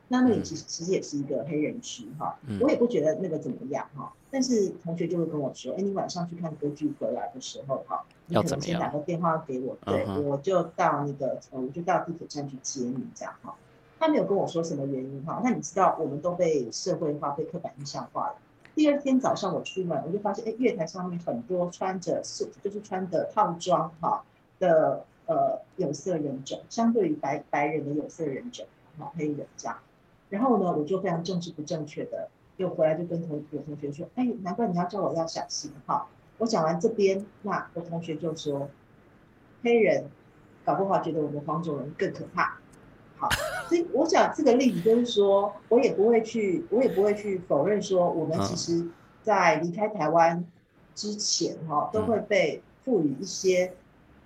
[0.09, 4.13] 那那里其实其实也是一个黑人区哈，我也不觉得那个怎么样哈。
[4.29, 13.55] 但是同学就会跟我说，哎，你晚上去看歌剧回来的时候哈，你可能先打个电话给我，对，我就到那个，我就到地铁站去接你这样哈。
[13.99, 15.41] 他没有跟我说什么原因哈。
[15.43, 18.35] 那你知道，我们都被社会化、被刻板印象化了。
[18.75, 24.23] 第二天早上我出门，我就发现，哎，月台上面很多穿着素，就是穿的套装哈
[24.59, 28.65] 的呃有色人种，相对于白白人的有色人种，
[28.99, 29.77] 哈，黑人这样。
[30.29, 36.07] 然后呢，我就非常政治不正确的，又回来就跟同有同学说，哎，难怪你要叫我要小心哈。
[36.37, 38.69] 我讲完这边，那我同学就说，
[39.63, 40.09] 黑人
[40.65, 42.59] 搞不好觉得我们黄种人更可怕。
[43.17, 43.29] 好，
[43.69, 48.87] 所以我讲这个例子就是说，我也不会去，我也不会去否认说，我们其实
[49.23, 50.45] 在离开台湾
[50.93, 53.73] 之前哈，都会被赋予一些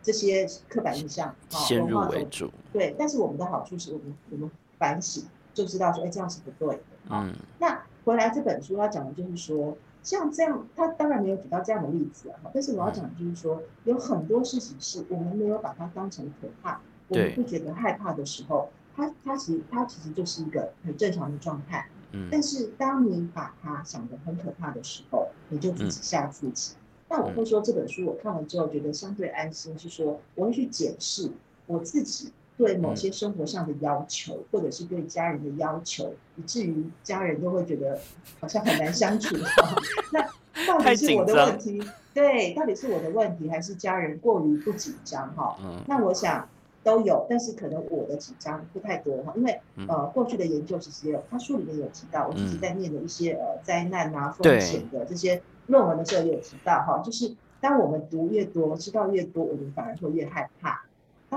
[0.02, 2.50] 这些刻板印象，先入为主。
[2.74, 5.24] 对，但是我们的好处是我们我们反省。
[5.54, 6.84] 就知道说，哎，这样是不对的。
[7.10, 12.40] 嗯，那回来这本书他讲的就是说，像这样，他当然没有举到这样的例子啊。
[12.54, 21.88] 但是我要讲的就是说，有很多事情是我们没有把它当成可怕，我们不觉得害怕的时候，它它其实它其实就是一个很正常的状态。
[22.14, 26.76] 嗯，但是当你把它想得很可怕的时候，你就自己吓自己。
[27.10, 31.30] 那我会说这本书我看完之后觉得相对安心，是说我会去检视
[31.68, 32.32] 我自己。
[32.62, 38.00] 对某些生活上的要求，或者是对家人的要求，以至于家人都会觉得
[38.40, 39.36] 好像很难相处。
[40.14, 40.22] 那
[40.68, 41.82] 到底是我的问题？
[42.14, 45.34] 对，到底是我的问题，还是家人过于不紧张？
[45.34, 45.58] 哈，
[45.88, 46.48] 那我想
[46.84, 60.84] 都有，但是可能我的紧张不太多哈，因为呃，过去的研究其实有，他书里面有提到，我自己在念的一些呃灾难啊、风险的这些论文的时候也有提到哈，就是当我们读越多，知道越多，我们反而会越害怕。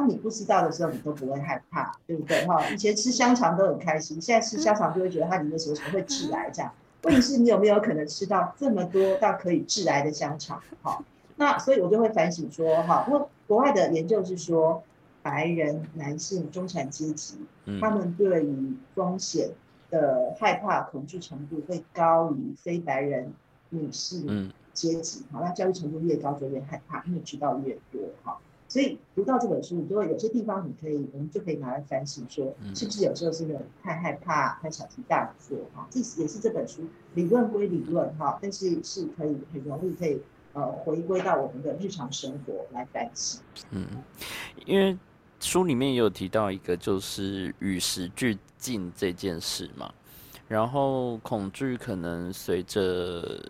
[0.05, 2.47] 当你不知道的时候，你都不会害怕，对不对？
[2.47, 6.71] 哈，以前吃香肠都很开心，现在吃香肠就会觉得它里面什么什么会致癌这样。
[7.05, 10.61] 问题是你有没有可能吃到这么多到可以致癌的香肠？
[10.83, 11.03] 哈，
[11.37, 14.83] 那所以我就会反省说，哈，因为国外的研究是说，
[15.23, 17.39] 白人男性中产阶级，
[17.81, 19.53] 他们对于风险
[19.89, 23.33] 的害怕恐惧程度会高于非白人
[23.71, 25.25] 女性阶级。
[25.33, 28.03] 好，那教育程度越高就越害怕，因为知道越多。
[28.23, 28.37] 哈。
[28.67, 35.87] 所以读到这本书，你就会有些地方你可以，我们就可以拿来反省，说是不是有时候是那种太害怕、太小题大做哈。
[35.91, 36.83] 这也是这本书
[37.15, 40.21] 理论归理论哈，但是是可以很容易可以
[40.55, 43.41] 呃回归到我们的日常生活来反省。
[43.71, 43.87] 嗯，
[44.67, 44.99] 因为
[45.39, 49.93] 书里面也有提到一个就是与时俱进这件事嘛，
[50.49, 53.41] 然后恐惧可能随着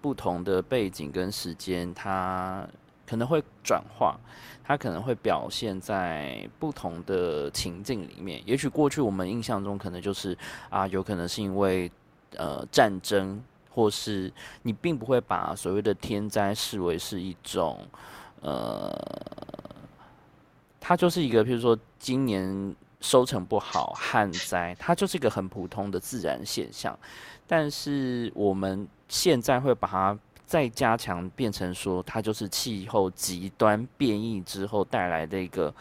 [0.00, 2.66] 不同的背景跟时间，它。
[3.06, 4.18] 可能会转化，
[4.64, 8.42] 它可能会表现在不同的情境里面。
[8.46, 10.36] 也许过去我们印象中可能就是
[10.70, 11.90] 啊，有可能是因为
[12.36, 14.32] 呃战争，或是
[14.62, 17.86] 你并不会把所谓的天灾视为是一种
[18.40, 18.90] 呃，
[20.80, 26.98] 它就是一个，譬如说今年收成不好，旱灾，它就是一个很普通的自然现象。
[27.46, 30.18] 但是我们现在会把它。
[30.54, 35.74] 再加强变成说，它就是气候极端变异之后带来的一个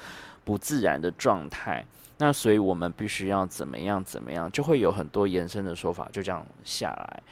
[0.43, 1.85] 不自然的状态。
[2.17, 7.23] 那所以我们必须要怎么样怎么样，就会有很多延伸的说法，就这样下来。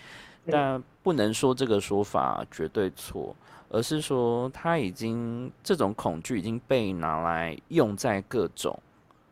[0.52, 3.36] 但不能说这个说法绝对错，
[3.70, 8.80] 而是说它已经这种恐惧已经被拿来用在各种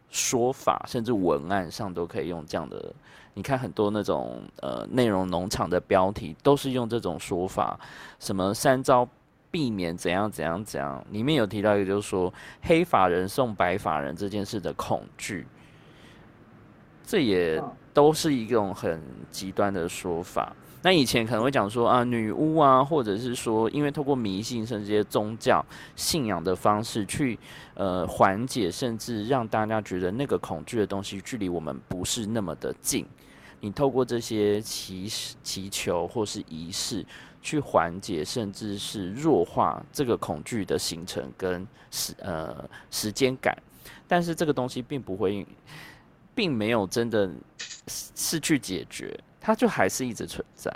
[0.09, 2.91] 说法，甚至文案上都可以用这样的。
[3.39, 7.79] 你看很多那种呃内容农场的标题，都是用这种说法，
[8.19, 9.07] 什么三招
[9.49, 11.01] 避免怎样怎样怎样。
[11.11, 12.33] 里面有提到一个，就是说
[12.63, 15.47] 黑法人送白法人这件事的恐惧，
[17.01, 17.63] 这也
[17.93, 20.53] 都是一种很极端的说法。
[20.81, 25.65] 那以前可能会讲说啊，女巫啊，或者是说，因为透过迷信甚至这些宗教
[25.95, 27.39] 信仰的方式去
[27.73, 33.05] 呃缓解，甚至让大家觉得那个恐惧的东西距离我们不是那么的近。
[33.61, 35.11] 你透过这些祈
[35.43, 37.05] 祈求或是仪式
[37.41, 43.57] 去缓解，甚至是弱化这个恐惧的形成跟时呃时间感，
[44.07, 45.45] 但是这个东西并不会，
[46.33, 47.29] 并没有真的
[47.87, 50.73] 是去解决，它就还是一直存在。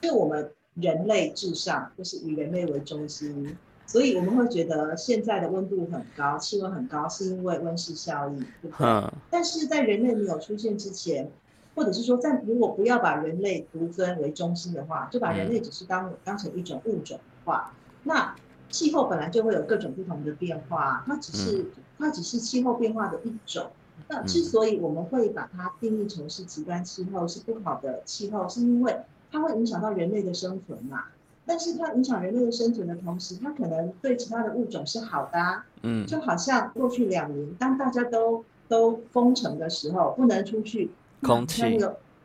[0.00, 3.54] 因为我们人类至上，就是以人类为中心，
[3.86, 9.12] 所以我们会觉得现在的温度很高，气温很高，是因为温室效应，对不对？
[9.30, 11.30] 但是在人类没有出现之前。
[11.74, 17.72] 或者是说，在如果不要把人类独尊为中心的话，就把人类只是当当成一种物种的话，
[18.04, 18.34] 那
[18.68, 21.66] 气候本来就会有各种不同的变化，它只是
[21.98, 23.70] 它只是气候变化的一种。
[24.08, 28.96] 那之所以我们会把它定义成是极端气候，是不好的气候，是因为
[29.30, 31.04] 它会影响到人类的生存嘛。
[31.44, 35.62] 但是它影响人类的生存的同时，它可能对其他的物种是好的。
[35.82, 40.90] 嗯，就好像过去两年，当大家都都封城的时候，不能出去。
[41.22, 41.78] 空气，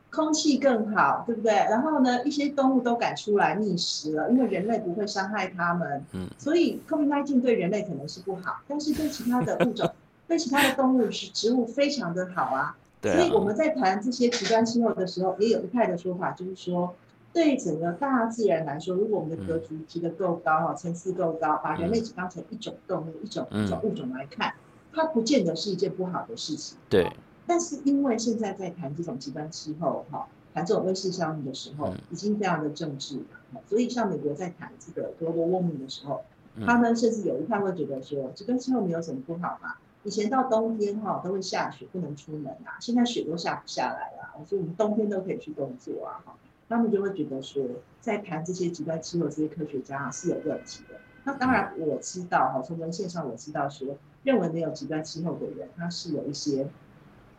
[0.09, 1.51] 空气更好，对不对？
[1.51, 6.03] 然后呢，一些动物都敢出来觅食了，因为人类不会伤害它们。
[6.13, 9.89] 嗯，所以 COVID-19 对人类可能是不好，但是对其他的物种、
[10.27, 12.75] 对其他的动物是植物非常的好啊。
[13.01, 13.13] 对。
[13.13, 16.95] 所以我们在谈这些极端气候的时候，也有一派的说法，就是说，
[17.33, 24.53] 对整个大自然来说，如果我们的格局提得够高哈，层次够高，把人类只当成一种动物、一种一种物种来看，
[24.93, 26.77] 它不见得是一件不好的事情。
[26.89, 27.11] 对。
[27.47, 33.19] 但是因为现在在谈这种极端气候，哈，谈这种温室效应的时候，已经非常的政治
[33.53, 36.23] 了，所以像美国在谈这个 global warming 的时候，
[36.65, 39.75] 他们甚至有一派会觉得说，极端气候没有什么不好嘛。
[40.03, 46.35] 以前到冬天哈都会下雪，不能出门啊，现在雪都下不下来了，所以我们冬天都可以去工作啊，哈。
[46.67, 47.65] 他们就会觉得说，
[48.01, 50.99] 在谈这些极端气候，这些科学家啊是有问题的。
[51.23, 56.67] 那当然我知道哈，从文献上我知道说，认为没有极端气候的人，他是有一些。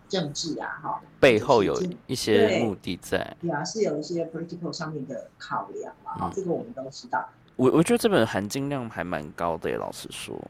[0.08, 7.28] 政治啊，哈，背后有一些目的在，对啊，是有一些 political 上面的考量嘛，哈，这个我们都知道。
[7.56, 10.40] 我我觉得这本含金量还蛮高的，老实说。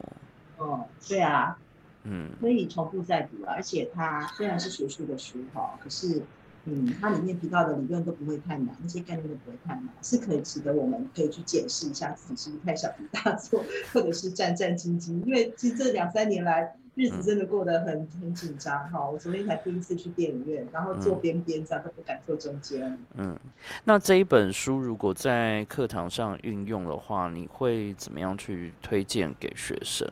[0.57, 1.57] 哦，对啊，
[2.03, 6.21] 嗯，可以重复再读啊，而且它虽然是学术的书哈，可是，
[6.65, 16.75] 嗯，它里面提到的理论都不会太难，那些概念都不会太难，是可以值得我们可以去检视一下自己是不是太小题大做，或者是战战兢兢，因为其实这两三年来。
[16.99, 19.09] 日子真的过得很很紧张哈！
[19.09, 22.99] 我昨天才第一次去电影院，然后坐边边这样都不敢坐中间。
[23.15, 23.39] 嗯，
[23.85, 30.05] 那这一本书如果在课堂上运用的话，你会怎么样去推荐给学生？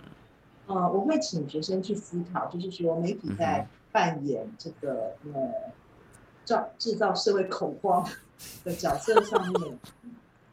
[0.67, 5.51] 呃，我会请学生去思考，就是说媒体在扮演这个呃
[6.45, 8.07] 造制造社会恐慌
[8.63, 9.77] 的角色上面。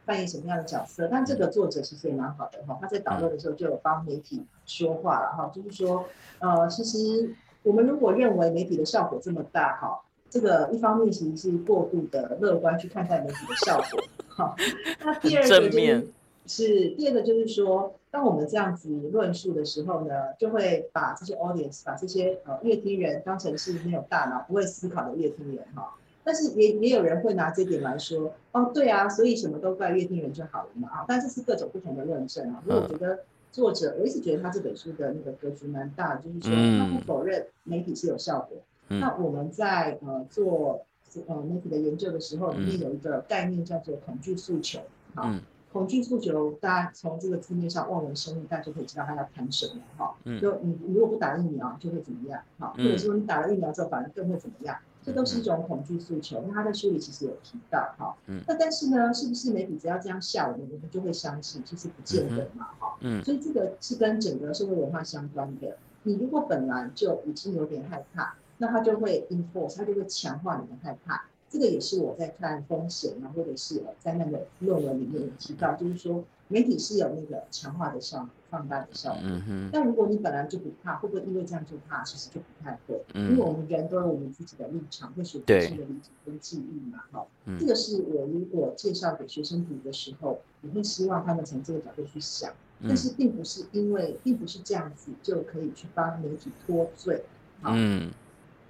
[0.03, 1.07] 扮演什么样的角色？
[1.07, 6.05] 但这个作者其实也蛮好的哈，他在导论的时候就有帮媒体说话了哈，就是说，
[6.39, 9.99] 呃，其实我们如果认为媒体的效果这么大哈，
[10.29, 14.55] 这个一方面其实是过度的乐观去看待媒体的效果哈。
[15.03, 16.07] 那第二个就是
[16.47, 25.95] 是第二个就是说，当我们这样子论述的时候呢，就会把这些 audience 把这些呃乐听人当成是没有大脑、不会思考的乐听人哈。
[26.23, 31.05] 但是也也有人会拿这点来说，哦，对啊，所以什么都怪乐听人就好了嘛啊！
[31.07, 32.63] 但这是各种不同的论证啊。
[32.65, 33.19] 因为我觉得
[33.55, 38.57] 作者，我一直觉得他这本书的那个格局蛮大，就是说他不否认媒体是有效果。
[38.89, 40.85] 那我们在呃做
[41.25, 44.81] 呃媒体的研究的时候，里面有一个概念叫做恐惧诉求，
[45.13, 45.33] 好，
[45.71, 50.13] 恐惧诉求，大家从这个字面上望文生义，大家就可以知道他要谈什么哈。
[50.25, 52.41] 嗯就你你如果不打疫苗，就会怎么样？
[52.59, 54.75] 哈，或者说你打了疫苗之后，反而更会怎么样？
[55.05, 56.43] 这都是一种恐惧诉求。
[56.47, 58.15] 那他在书里其实有提到哈。
[58.27, 61.63] 嗯那但是呢，是不是媒体只要这样笑我们，我们就会相信？
[61.63, 62.97] 其实不见得嘛，哈。
[63.01, 65.77] 嗯所以这个是跟整个社会文化相关的。
[66.03, 71.25] 你如果本来就已经有点害怕，那他就会 enforce，他就会强化你的害怕。
[71.49, 79.19] 这个也是我在看风险啊，或者是呃在那个论文里面有提到，就是说媒体是有那个强化的效果、放大的效果。
[79.23, 82.03] 嗯哼，但如果你本来就不怕，会不会因为这样就怕？
[82.03, 87.25] 其实就不太会，嗯因为我们人都有我们自己的立场，会学对自己的理解跟记忆嘛，哈。
[87.45, 97.23] 嗯这个是我如果介绍给学生读的时候，我会希望他们从这个角度去想，但嗯是并不是因为并不是这样子就可以去帮媒体脱罪。
[97.61, 98.11] 好，嗯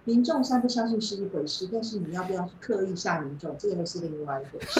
[0.05, 4.79] 民众相不相信是一回事，但是你要不要去刻意吓民众，这个又是另外一回事。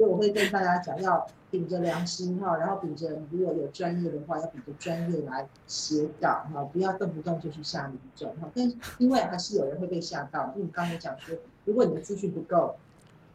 [0.00, 8.48] 所以我会跟大家讲，要秉着良心哈，然后秉着如果有专业的话，要秉着专业来写稿哈，不要动不动就去吓民众哈。
[8.54, 11.36] 但因为还是有人会被吓到，因为你刚才讲说，
[11.66, 12.76] 如果你的资讯不够，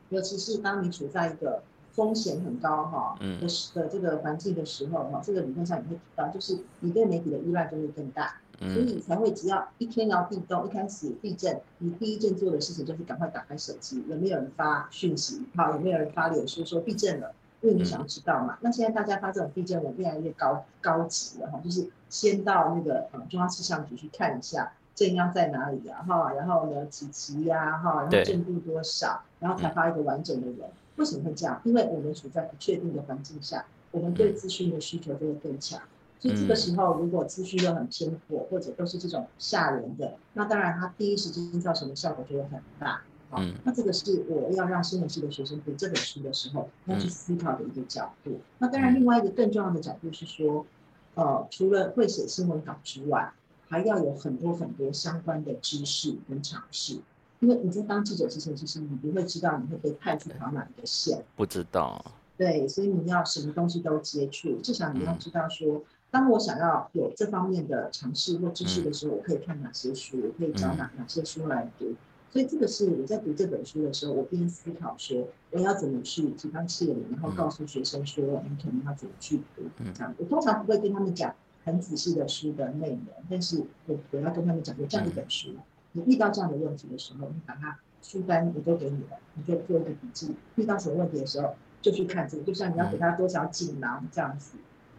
[0.09, 1.61] 尤其是当你处在一个
[1.91, 8.37] 风险很高哈嗯的时的这个环境的时候哈，这个理论上你会提到，就是你对媒体的依赖就会更大。
[8.59, 15.43] 所嗯以才会只要一天要地动，一开始地震，你第一件做的事情就是赶快打开手机，有没有人发讯息？
[15.55, 17.33] 好，有没有人发脸书说地震了？
[17.61, 18.57] 因为你想要知道嘛。
[18.61, 30.59] 那现在大家发这种地震文越来越高高级了哈，就是先到那个呃中央气象局去看一下震央在哪里啊哈，然后呢几级呀哈，然后震度多少，然后才发一个完整的人。
[30.97, 31.59] 为什么会这样？
[31.65, 35.81] 因为我们处在不确定的环境下，我们对资讯的需求就会更强。
[36.25, 42.99] 所以这个时候，如果资讯又很偏颇，或者都是这种吓人的，那当然它第一时间造成的效果就会很大。
[43.29, 48.39] 好嗯，那这个是我要让新闻系的学生读这本书的时候要去思考的一个角度。
[48.57, 50.65] 那当然，另外一个更重要的角度是说，
[51.13, 53.31] 呃，除了会写新闻稿之外，
[53.67, 56.99] 还要有很多很多相关的知识跟尝试。
[57.41, 61.23] 因为你在当记者之前，其实你不会知道你会被派去跑哪一个线。
[61.35, 62.03] 不知道，
[62.37, 65.83] 对，所以你要什么东西都接触，至少你要嗯知道说，
[66.15, 71.93] 当我想要有这方面的尝试或知识的时候，我可以看哪些书，我可以找哪哪些书来读。
[72.31, 79.63] 所以这个是我在读这本书的时候，我边思考说我要怎么去提纲挈领，然后告诉学生说你可能要怎么去读。
[79.79, 81.35] 嗯这样，我通常不会跟他们讲
[81.65, 85.49] 很仔细的书的内容，但是我我要跟他们讲有这样一本书，
[85.91, 90.33] 你遇到这样的问题的时候，你把它书单我都给你了，你就做一个笔记。
[90.55, 94.53] 遇到什么问题的时候，就去看这个，就像你要给他多少锦囊这样子。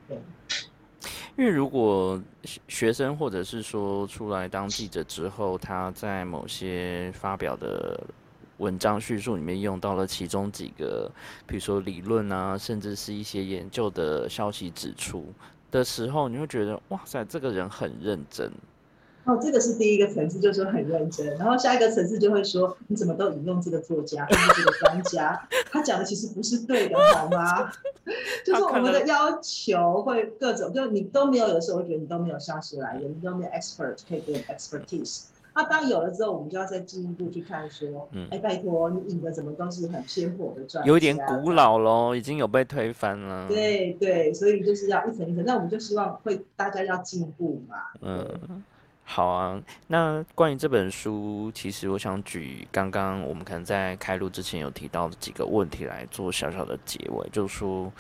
[0.09, 0.21] 对，
[1.37, 2.21] 因为如果
[2.67, 8.03] 学生或者是说出来当记者之后，他在某些发表的
[8.57, 11.11] 文章叙述里面用到了其中几个，
[11.47, 15.27] 比如说理论啊，甚至是一些研究的消息指出
[15.71, 18.51] 的时候，你会觉得哇塞，这个人很认真。
[19.27, 21.37] 哦，这个是第一个层次，就是说很认真。
[21.37, 27.71] 然后下一个层次就会说，你怎么都引用这个作家或者这个专家，他讲的其实不是对的，好吗？
[28.47, 35.25] 就是我们的要求会各种，就你都没有，有的时候我觉得你都没有消息来源，你都没有 expert 可以给 expertise。
[35.59, 43.49] 那当有了之后，我们就要再进一步去看说，嗯哎，拜托，你引的怎么都是很偏颇的专家，有点古老喽，已经有被推翻了。
[43.49, 45.43] 对对，所以就是要一层一层。
[45.47, 47.77] 那我们就希望会大家要进步嘛。
[48.03, 48.63] 嗯，
[49.09, 49.63] 好啊。
[49.87, 57.91] 那关于这本书，其实我想举刚刚我们可能在开录之前有提到的几个问题来做小小的结尾，就是说，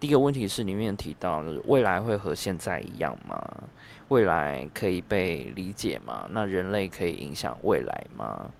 [0.00, 3.38] 第一个问题是里面提到的未来会和现在一样吗？
[4.08, 6.26] 未来可以被理解吗？
[6.30, 8.50] 那人类可以影响未来吗？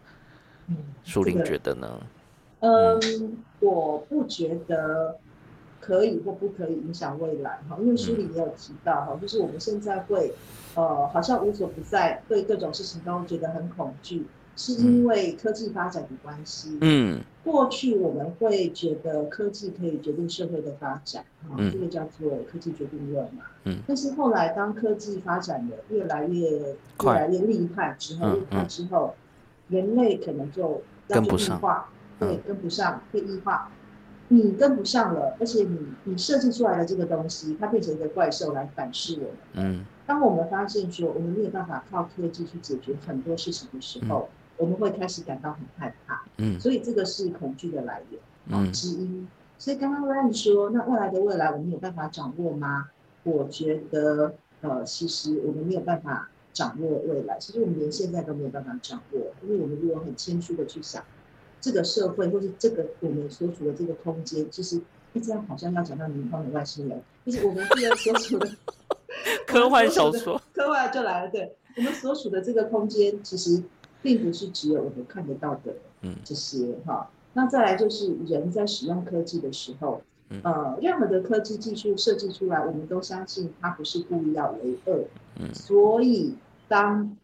[0.69, 2.01] 嗯，舒玲这个觉得呢？
[2.61, 5.19] 嗯，我不觉得
[5.85, 10.33] 可以或不可以影响未来哈，因为书里也有提到哈，就是我们现在会
[10.75, 14.25] 呃好像无所不在，对各种事情都觉得很恐惧，
[14.57, 16.79] 是因为科技发展的关系。
[16.81, 23.45] 嗯过去我们会觉得科技可以决定社会的发展，哈，嗯这个叫做科技决定论嘛。
[23.65, 23.81] 嗯。
[23.87, 29.15] 但是后来当科技发展的越来越越快来越厉害之后，嗯厉害之后，
[29.69, 33.71] 人类可能就跟不上化，对嗯，跟不上，会异化。
[34.43, 39.37] 你跟不上了，而且你你设计出来的这个东西，它变成一个怪兽来反噬我们。
[39.55, 46.23] 嗯当我们发现说我们没有办法靠科技去解决很多事情的时候，我们会开始感到很害怕。
[46.39, 48.21] 嗯所以这个是恐惧的来源
[48.55, 49.27] 啊嗯之一。
[49.57, 52.89] 所以刚刚 Ryan 说，那未来的未来我们有办法掌握吗？
[53.23, 61.03] 我觉得，呃，其实我们没有办法掌握未来，其实我们连现在都没有办法掌握，因为我们如果很谦虚的去想，
[61.65, 64.79] 这个社会或是这个我们所处的这个空间，其实
[65.15, 68.47] 这样好像要讲到冥方的外星人，就是我们这个所处的
[69.49, 71.31] 科幻小说，科幻就来了。
[71.31, 71.57] 对。
[71.79, 73.63] 我们所处的这个空间，其实
[74.03, 77.11] 并不是只有我们看得到的，嗯，这些哈。
[77.33, 80.03] 那再来就是人在使用科技的时候，
[80.43, 85.05] 呃，任何的科技技术设计出来，我们都相信它不是故意要为恶，
[85.41, 86.35] 嗯，所以
[86.69, 87.17] 当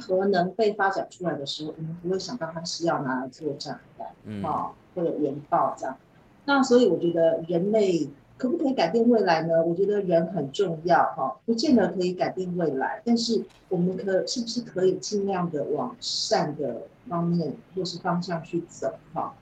[0.00, 4.08] 核能被发展出来的时候，我们不会想到它是要拿来做炸弹，
[4.42, 5.96] 啊，或者原爆这样。
[6.46, 9.62] 那所以我觉得人类可不可以改变未来呢？
[9.62, 19.34] 我觉得人很重要哈，不见得可以改变未来，但是我们可是不是可以尽量的往善的方面或是方向去走哈，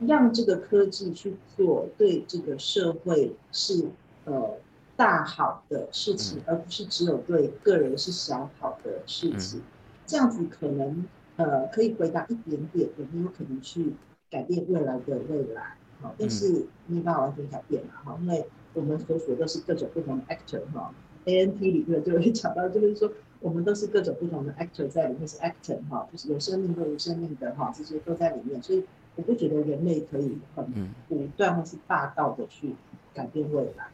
[0.00, 3.86] 让这个科技去做对这个社会是
[4.24, 4.56] 呃
[4.96, 9.62] 大好的事情，而不是只有对个人是小好的事情，
[10.10, 11.04] 这样子可能
[11.36, 13.92] 呃可以回答一点点有没有可能去
[14.28, 15.76] 改变未来的未来。
[16.02, 20.92] 好但是没办法完全改变嘛，哈，因为我们所属都是各种不同的 actor 哈
[21.26, 28.82] A N T 里面就会讲到，就是说我们都是各种不同的 actor 在里面是 actor 哈，就是有生命或无生命的哈，这些都在里面，所以
[29.14, 32.74] 我不觉得人类可以很武断或是霸道的去
[33.14, 33.86] 改变未来。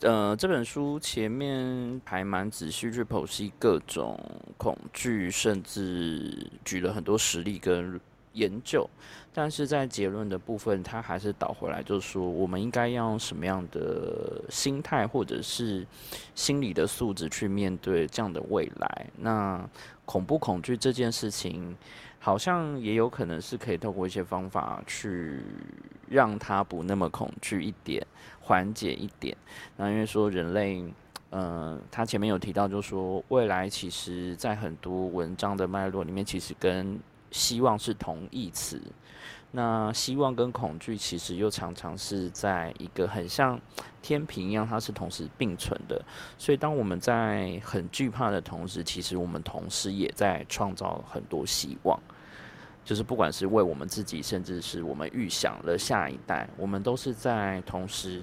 [0.00, 4.18] 呃，这本书前面还蛮仔细去剖析各种
[4.56, 8.00] 恐惧，甚至举了很多实例跟。
[8.34, 8.84] 研究，
[9.32, 15.86] 但是在结论的部分，他还是倒回来，就是说，我们应该要用什么样的心态，或者是
[16.34, 19.06] 心理的素质去面对这样的未来。
[19.16, 19.64] 那
[20.04, 21.76] 恐不恐惧这件事情，
[22.24, 25.42] 好像也有可能是可以透过一些方法去
[26.08, 28.02] 让它不那么恐惧一点，
[28.40, 29.36] 缓解一点。
[29.76, 30.82] 那因为说人类，
[31.32, 36.98] 嗯，他前面有提到，就说未来其实在很多文章的脉络里面，其实跟
[37.30, 38.80] 希望是同义词，
[39.50, 43.60] 那希望跟恐惧其实又常常是在一个很像
[44.00, 46.02] 天平一样，它是同时并存的。
[46.38, 52.00] 所以当我们在很惧怕的同时，其实我们同时也在创造很多希望。
[52.84, 58.22] 就是不管是为我们自己，甚至是我们预想了下一代，我们都是在同时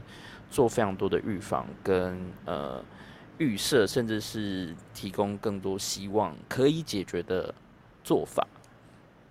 [0.49, 2.83] 做非常多的预防跟呃
[3.39, 7.53] 预设，甚至是提供更多希望可以解决的
[8.03, 8.47] 做法。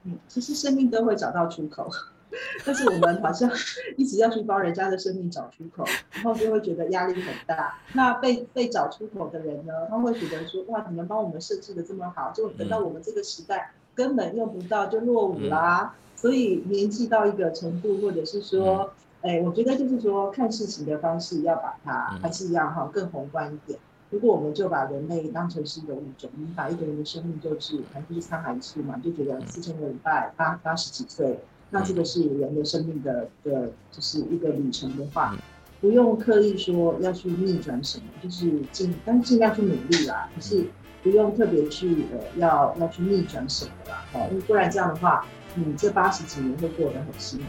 [0.02, 1.88] 嗯，其实生命都会找到出口，
[2.64, 3.48] 但是我们好像
[3.96, 7.78] 一直要去帮人家的生命找出口，然后就会觉得压力很大。
[7.92, 15.94] 那被被找出口的人呢，他会觉得说：哇，你们帮我们设计的这么好，就等到我们这个时代根本用不到，就落伍啦。
[16.16, 23.78] 所以年纪到一个程度，或者是说，哎，我觉得就是说看事情的方式要把它还是一样哈，更宏观一点。
[24.10, 31.38] 如果我们就把人类当成是一个物种，我们把一个人的生命就是，反正就是沧海一粟嘛，就觉得四千个礼拜八八十几岁，
[31.70, 35.34] 那这个是人的生命的的，就是一个旅程的话，
[35.80, 40.66] 不用刻意说要去逆转什么，就是尽，但是尽量去努力啦，可是
[41.02, 45.24] 不用特别去呃要要去逆转什么啦，哦，因为不然这样的话，
[45.54, 47.44] 你这八十几年会过得很辛苦，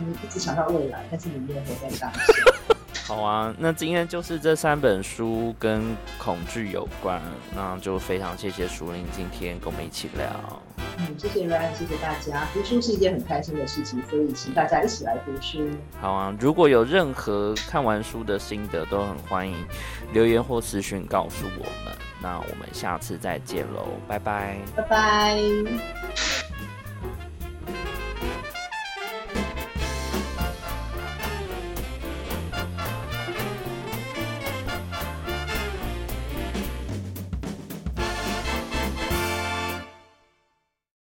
[0.00, 2.12] 因为你一直想到未来，但是你没有活在当下。
[3.04, 5.82] 好啊，那今天就是这三本书跟
[6.18, 7.20] 恐惧有关，
[7.54, 10.26] 那就非常谢谢淑玲今天跟我们一起聊。
[10.98, 12.46] 嗯，谢谢 Ryan，谢谢大家。
[12.54, 15.68] 读书是一件很开心的事情，所以请大家一起来读书。
[16.00, 19.56] 好啊，如果有任何看完书的心得，都很欢迎
[20.12, 21.96] 留言或私讯告诉我们。
[22.22, 26.51] 那我们下次再见喽，拜拜，拜拜。